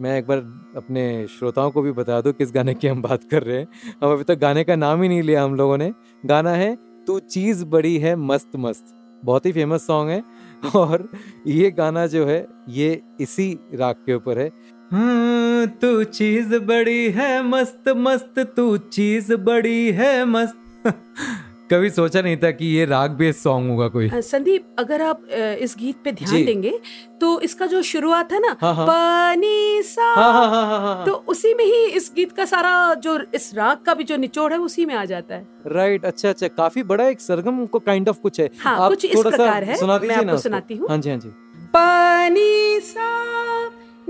मैं 0.01 0.17
एक 0.17 0.27
बार 0.27 0.37
अपने 0.75 1.27
श्रोताओं 1.27 1.71
को 1.71 1.81
भी 1.81 1.91
बता 1.91 2.21
दूँ 2.21 2.33
किस 2.33 2.51
गाने 2.51 2.73
की 2.73 2.87
हम 2.87 3.01
बात 3.01 3.23
कर 3.23 3.43
रहे 3.43 3.57
हैं। 3.57 3.67
हम 4.03 4.11
अभी 4.11 4.23
तक 4.23 4.33
तो 4.33 4.39
गाने 4.39 4.63
का 4.63 4.75
नाम 4.75 5.01
ही 5.01 5.09
नहीं 5.09 5.23
लिया 5.23 5.43
हम 5.43 5.55
लोगों 5.55 5.77
ने। 5.77 5.93
गाना 6.25 6.51
है 6.51 6.77
तू 7.07 7.19
चीज़ 7.19 7.65
बड़ी 7.65 7.97
है 7.97 8.15
मस्त 8.15 8.51
मस्त। 8.55 8.85
बहुत 9.25 9.45
ही 9.45 9.51
फ़ेमस 9.51 9.87
सॉन्ग 9.87 10.11
है। 10.11 10.23
और 10.75 11.11
ये 11.47 11.71
गाना 11.71 12.07
जो 12.07 12.25
है 12.25 12.47
ये 12.69 13.01
इसी 13.19 13.59
राग 13.73 13.95
के 13.95 14.13
ऊपर 14.13 14.39
है। 14.39 14.51
हाँ, 14.91 15.67
तू 15.67 16.03
चीज़ 16.03 16.55
बड़ी 16.55 17.11
है 17.11 17.43
मस्त 17.43 17.83
मस्त 17.89 18.39
तू 18.39 18.77
चीज़ 18.77 19.33
बड़ी 19.33 19.91
है 19.91 20.25
मस्त। 20.25 20.57
कभी 21.71 21.89
सोचा 21.89 22.21
नहीं 22.21 22.37
था 22.37 22.51
कि 22.51 22.65
ये 22.65 22.85
राग 22.85 23.11
बेस्ड 23.11 23.39
सॉन्ग 23.39 23.69
होगा 23.71 23.87
कोई। 23.87 24.09
संदीप 24.21 24.75
अगर 24.79 25.01
आप 25.01 25.23
इस 25.59 25.75
गीत 25.79 25.95
पे 26.03 26.11
ध्यान 26.11 26.45
देंगे 26.45 26.79
तो 27.21 27.39
इसका 27.39 27.65
जो 27.65 27.81
शुरुआत 27.81 28.31
है 28.33 28.39
ना 28.39 28.55
हाँ, 28.61 28.73
हाँ। 28.75 28.87
पानी 28.87 29.81
सा। 29.83 30.03
हाँ, 30.03 30.33
हाँ, 30.33 30.49
हाँ, 30.49 30.65
हाँ, 30.65 30.79
हाँ, 30.79 31.05
तो 31.05 31.13
उसी 31.13 31.53
में 31.53 31.65
ही 31.65 31.85
इस 31.85 32.11
गीत 32.15 32.31
का 32.31 32.45
सारा 32.45 32.93
जो 32.93 33.19
इस 33.35 33.53
राग 33.55 33.77
का 33.77 33.93
भी 33.93 34.03
जो 34.03 34.17
निचोड़ 34.17 34.53
है 34.53 34.59
उसी 34.59 34.85
में 34.85 34.95
आ 34.95 35.05
जाता 35.05 35.35
है। 35.35 35.47
राइट 35.67 36.05
अच्छा 36.05 36.29
अच्छा 36.29 36.47
काफ़ी 36.47 36.83
बड़ा 36.83 37.07
एक 37.07 37.21
सरगम 37.21 37.65
को 37.65 37.79
काइंड 37.79 38.09
ऑफ़ 38.09 38.19
कुछ 38.19 38.39
है। 38.39 38.49
हाँ, 38.59 38.77
आप 38.79 38.89
कुछ 38.89 39.05
इस 39.05 39.21
प्रकार 39.21 39.63
है 39.63 39.85
मैं 39.87 40.15
आपको 40.15 40.37
सुनाती 40.37 40.75
हूँ। 40.75 40.89
हाँ 40.89 40.97
जी 40.97 41.09
हाँ 41.09 41.17
जी। 41.17 41.29
पानी 41.73 42.79
सा 42.79 43.09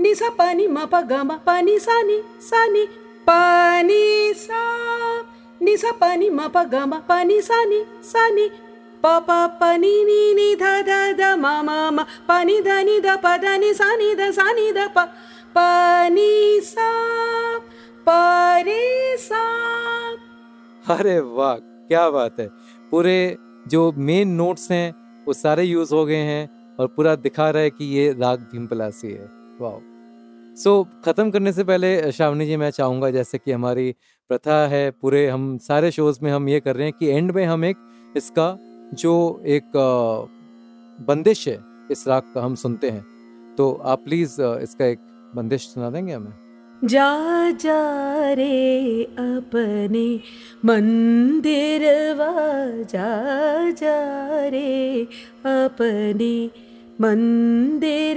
निसा 0.00 0.28
पानी 0.28 0.66
मा 0.66 0.84
पा 0.84 1.00
गा 1.00 1.24
मा 1.24 1.36
पानी 1.36 1.78
सानी 1.78 2.22
सानी 2.40 2.86
पानी 3.26 4.32
सा 4.34 4.62
नि 5.16 5.22
पानी 5.22 5.31
गा 6.70 6.86
मा 6.86 6.98
पानी 6.98 7.40
सा 7.40 7.64
नी 7.64 7.84
सा 8.02 8.28
नी 8.28 8.50
पा 9.02 9.18
पा 9.18 9.46
पा 9.46 9.76
नी 9.76 10.04
नी 10.04 10.34
नी 10.34 10.54
धा 10.56 10.82
धा 10.82 11.12
धा 11.12 11.36
मा 11.36 11.62
मा 11.62 11.90
मा 11.90 12.06
पा 12.28 12.42
नी 12.42 12.60
धा 12.60 12.82
नी 12.82 13.00
धा 13.00 13.16
पा 13.16 13.36
धा 13.36 13.56
नी 13.56 13.74
सा 13.74 13.96
नी 13.96 14.14
धा 14.14 14.30
सा 14.30 14.52
नी 14.52 14.72
धा 14.72 14.86
पा 14.86 15.04
पा 15.54 16.08
नी 16.08 16.60
सा 16.60 16.92
पा 18.06 18.60
रे 18.60 19.16
सा 19.16 19.42
अरे 20.88 21.20
वाह, 21.20 21.54
क्या 21.54 22.10
बात 22.10 22.40
है। 22.40 22.48
पूरे 22.90 23.36
जो 23.68 23.92
मेन 23.92 24.28
नोट्स 24.28 24.70
हैं, 24.70 24.94
वो 25.28 25.32
सारे 25.32 25.62
यूज़ 25.62 25.94
हो 25.94 26.06
गए 26.06 26.16
हैं 26.16 26.76
और 26.80 26.86
पूरा 26.86 27.14
दिखा 27.14 27.50
रहा 27.50 27.62
है 27.62 27.70
कि 27.70 27.84
ये 27.84 28.12
राग 28.12 28.38
भीम 28.38 28.66
पलासी 28.66 29.08
है। 29.08 29.30
वाह 29.60 29.91
सो 30.56 30.82
so, 30.82 31.04
ख़त्म 31.04 31.30
करने 31.30 31.52
से 31.52 31.64
पहले 31.64 32.12
श्रावणी 32.12 32.46
जी 32.46 32.56
मैं 32.56 32.70
चाहूँगा 32.70 33.10
जैसे 33.10 33.38
कि 33.38 33.52
हमारी 33.52 33.94
प्रथा 34.28 34.66
है 34.66 34.90
पूरे 34.90 35.28
हम 35.28 35.58
सारे 35.58 35.90
शोज़ 35.90 36.18
में 36.22 36.30
हम 36.32 36.48
ये 36.48 36.60
कर 36.60 36.76
रहे 36.76 36.84
हैं 36.84 36.92
कि 37.00 37.06
एंड 37.06 37.30
में 37.30 37.44
हम 37.44 37.64
एक 37.64 37.76
इसका 38.16 38.58
जो 38.94 39.42
एक 39.46 39.62
बंदिश 41.00 41.48
है 41.48 41.60
इस 41.90 42.08
राग 42.08 42.22
का 42.34 42.42
हम 42.42 42.54
सुनते 42.54 42.90
हैं। 42.90 43.04
तो 43.58 43.72
आप 43.84 43.98
प्लीज़ 44.04 44.42
इसका 44.42 44.84
एक 44.84 44.98
बंदिश 45.36 45.62
सुना 45.62 45.90
देंगे 45.90 46.12
हमें? 46.12 46.32
जा 46.84 47.50
जा 47.50 48.32
रे 48.32 49.04
अपने 49.04 50.20
मंदिर 50.64 51.80
जा 52.84 53.70
जा 53.70 53.96
रे 54.48 55.04
अपने 55.46 56.50
मंदिर 57.00 58.16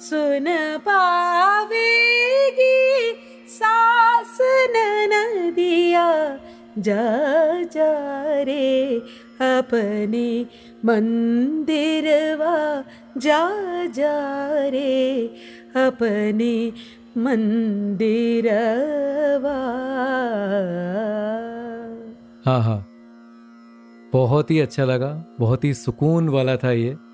सुन 0.00 0.78
पावेगी 0.78 3.12
सास 3.48 4.38
नदिया 4.70 6.38
जा 6.78 7.62
जा 7.62 8.42
रे 8.42 9.00
अपने 9.40 10.46
मंदिरवा। 10.84 12.84
जा 13.18 13.86
जा 13.86 14.68
रे 14.68 15.30
अपने 15.76 16.72
मंदिरवा। 17.20 19.58
हाँ 22.46 22.62
हाँ। 22.62 22.86
बहुत 24.12 24.50
ही 24.50 24.60
अच्छा 24.60 24.84
लगा, 24.84 25.24
बहुत 25.40 25.64
ही 25.64 25.74
सुकून 25.74 26.28
वाला 26.28 26.56
था 26.56 26.72
ये। 26.72 27.07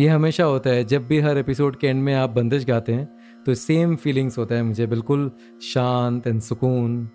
ये 0.00 0.08
हमेशा 0.08 0.44
होता 0.44 0.70
है 0.70 0.84
जब 0.84 1.06
भी 1.06 1.18
हर 1.20 1.38
एपिसोड 1.38 1.76
के 1.76 1.86
एंड 1.86 2.02
में 2.02 2.14
आप 2.14 2.30
बंदिश 2.30 2.64
गाते 2.64 2.92
हैं 2.92 3.08
तो 3.46 3.54
सेम 3.54 3.96
फीलिंग्स 3.96 4.38
होता 4.38 4.54
है 4.54 4.62
मुझे 4.62 4.86
बिल्कुल 4.86 5.30
शांत 5.62 6.26
एंड 6.26 6.40
सुकून। 6.40 7.08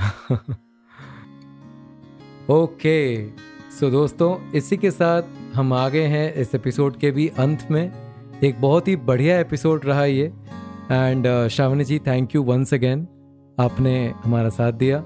ओके 2.50 3.28
सो 3.70 3.90
दोस्तों 3.90 4.52
इसी 4.52 4.76
के 4.76 4.90
साथ 4.90 5.22
हम 5.54 5.72
आ 5.72 5.88
गए 5.88 6.06
हैं 6.06 6.34
इस 6.34 6.54
एपिसोड 6.54 6.96
के 6.96 7.10
भी 7.10 7.28
अंत 7.38 7.66
में। 7.70 7.92
एक 8.44 8.60
बहुत 8.60 8.88
ही 8.88 8.96
बढ़िया 8.96 9.38
एपिसोड 9.40 9.84
रहा 9.84 10.04
ये 10.04 10.32
and 10.92 11.48
Shravani 11.48 11.84
ji 11.84 11.98
thank 11.98 12.34
you 12.34 12.42
once 12.42 12.74
again 12.74 13.06
आपने 13.60 14.14
हमारा 14.24 14.48
साथ 14.48 14.72
दिया। 14.72 15.00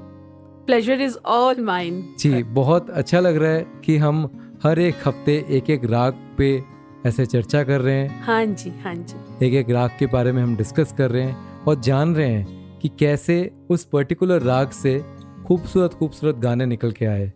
प्लेजर 0.66 1.00
इज़ 1.00 1.16
ऑल 1.26 1.61
माइन 1.61 2.02
जी 2.18 2.42
बहुत 2.42 2.90
अच्छा 2.90 3.20
लग 3.20 3.37
रहा 3.37 3.50
है 3.50 3.66
कि 3.84 3.96
हम 3.96 4.28
हर 4.64 4.78
एक 4.78 4.94
हफ़्ते 5.06 5.44
एक 5.50 5.70
एक 5.70 5.84
राग 5.84 6.12
पे 6.38 6.77
ऐसे 7.06 7.26
चर्चा 7.26 7.62
कर 7.64 7.80
रहे 7.80 7.94
हैं। 7.94 8.22
हाँ 8.24 8.44
जी 8.46 8.70
हाँ 8.84 8.94
जी। 8.94 9.46
एक 9.46 9.54
एक 9.54 9.70
राग 9.70 9.90
के 9.98 10.06
बारे 10.06 10.32
में 10.32 10.42
हम 10.42 10.56
डिस्कस 10.56 10.94
कर 10.98 11.11
रहे 11.11 11.22
हैं 11.22 11.64
और 11.64 11.80
जान 11.80 12.14
रहे 12.14 12.28
हैं 12.28 12.78
कि 12.78 12.88
कैसे 12.88 13.50
उस 13.70 13.84
पर्टिकुलर 13.84 14.42
राग 14.42 14.70
से 14.70 14.98
खूबसूरत 15.46 15.94
खूबसूरत 15.94 16.37
गाने 16.37 16.66
निकल 16.66 16.92
के 16.92 17.04
आए। 17.04 17.32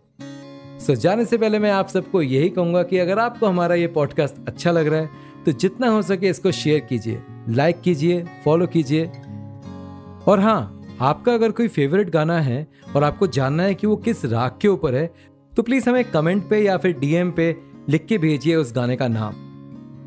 सो 0.79 0.95
जाने 0.95 1.25
से 1.25 1.37
पहले 1.37 1.59
मैं 1.59 1.71
आप 1.71 1.87
सबको 1.87 2.21
यही 2.21 2.49
कहूँगा 2.49 2.83
कि 2.83 2.97
अगर 2.97 3.19
आपको 3.19 3.47
हमारा 3.47 3.75
ये 3.75 3.87
पॉडकास्ट 3.87 4.47
अच्छा 4.47 4.71
लग 4.71 4.87
रहा 4.87 4.99
है 4.99 5.09
तो 5.45 5.51
जितना 5.51 5.87
हो 5.87 6.01
सके 6.01 6.29
इसको 6.29 6.51
शेयर 6.51 6.79
कीजिए 6.79 7.21
लाइक 7.49 7.81
कीजिए 7.81 8.23
फॉलो 8.45 8.67
कीजिए। 8.67 9.05
और 10.27 10.39
हाँ 10.39 10.81
आपका 11.01 11.33
अगर 11.33 11.51
कोई 11.51 11.67
फेवरेट 11.67 12.09
गाना 12.09 12.39
है 12.41 12.67
और 12.95 13.03
आपको 13.03 13.27
जानना 13.27 13.63
है 13.63 13.75
कि 13.75 13.87
वो 13.87 13.95
किस 13.95 14.25
राग 14.25 14.57
के 14.61 14.67
ऊपर 14.67 14.95
है 14.95 15.09
तो 15.55 15.63
प्लीज़ 15.63 15.89
हमें 15.89 16.03
कमेंट 16.05 16.49
पे 16.49 16.59
या 16.59 16.77
फिर 16.77 16.99
डीएम 16.99 17.31
पे 17.31 17.55
लिख 17.89 18.05
के 18.05 18.17
भेजिए 18.17 18.55
उस 18.55 18.75
गाने 18.75 18.95
का 18.95 19.07
नाम। 19.07 19.33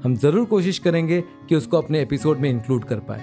हम 0.06 0.14
ज़रूर 0.22 0.44
कोशिश 0.46 0.78
करेंगे 0.78 1.20
कि 1.48 1.54
उसको 1.54 1.76
अपने 1.76 2.00
एपिसोड 2.00 2.38
में 2.40 2.48
इंक्लूड 2.48 2.84
कर 2.88 2.98
पाए 3.06 3.22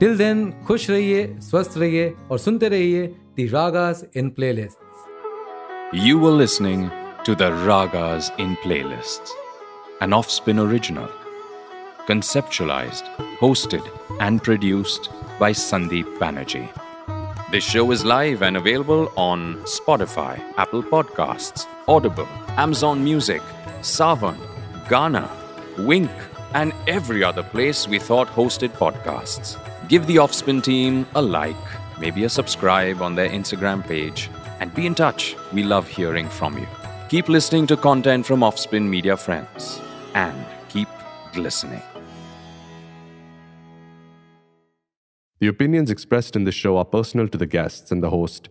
टिल 0.00 0.16
देन 0.18 0.50
खुश 0.66 0.88
रहिए 0.90 1.24
स्वस्थ 1.42 1.78
रहिए 1.78 2.12
और 2.30 2.38
सुनते 2.38 2.68
रहिए 2.74 3.06
the 3.36 3.46
ragas 3.54 4.04
in 4.16 4.28
playlist 4.36 4.88
You 6.02 6.18
were 6.24 6.34
listening 6.40 6.84
to 7.28 7.34
the 7.40 7.48
Ragas 7.68 8.28
in 8.44 8.52
Playlists, 8.64 9.32
an 10.06 10.14
Offspin 10.18 10.60
original, 10.64 11.08
conceptualized, 12.10 13.10
hosted, 13.40 13.90
and 14.28 14.44
produced 14.50 15.10
by 15.40 15.50
Sandeep 15.64 16.14
Banerjee. 16.22 16.64
This 17.50 17.72
show 17.72 17.84
is 17.96 18.06
live 18.12 18.46
and 18.50 18.62
available 18.62 19.04
on 19.26 19.44
Spotify, 19.74 20.30
Apple 20.66 20.86
Podcasts, 20.94 21.66
Audible, 21.88 22.32
Amazon 22.68 23.04
Music, 23.10 23.52
Savan, 23.96 24.40
Ghana, 24.94 25.26
Wink, 25.86 26.10
and 26.54 26.72
every 26.86 27.22
other 27.24 27.42
place 27.42 27.86
we 27.88 27.98
thought 27.98 28.28
hosted 28.28 28.70
podcasts. 28.70 29.56
Give 29.88 30.06
the 30.06 30.16
Offspin 30.16 30.62
team 30.62 31.06
a 31.14 31.22
like, 31.22 31.56
maybe 31.98 32.24
a 32.24 32.28
subscribe 32.28 33.02
on 33.02 33.14
their 33.14 33.28
Instagram 33.28 33.86
page, 33.86 34.30
and 34.60 34.74
be 34.74 34.86
in 34.86 34.94
touch. 34.94 35.36
We 35.52 35.62
love 35.62 35.88
hearing 35.88 36.28
from 36.28 36.58
you. 36.58 36.66
Keep 37.08 37.28
listening 37.28 37.66
to 37.66 37.76
content 37.76 38.26
from 38.26 38.40
Offspin 38.40 38.88
Media 38.88 39.16
Friends 39.16 39.80
and 40.14 40.46
keep 40.68 40.88
glistening. 41.32 41.82
The 45.40 45.48
opinions 45.48 45.90
expressed 45.90 46.36
in 46.36 46.44
this 46.44 46.54
show 46.54 46.76
are 46.76 46.84
personal 46.84 47.26
to 47.28 47.38
the 47.38 47.46
guests 47.46 47.90
and 47.90 48.02
the 48.02 48.10
host 48.10 48.50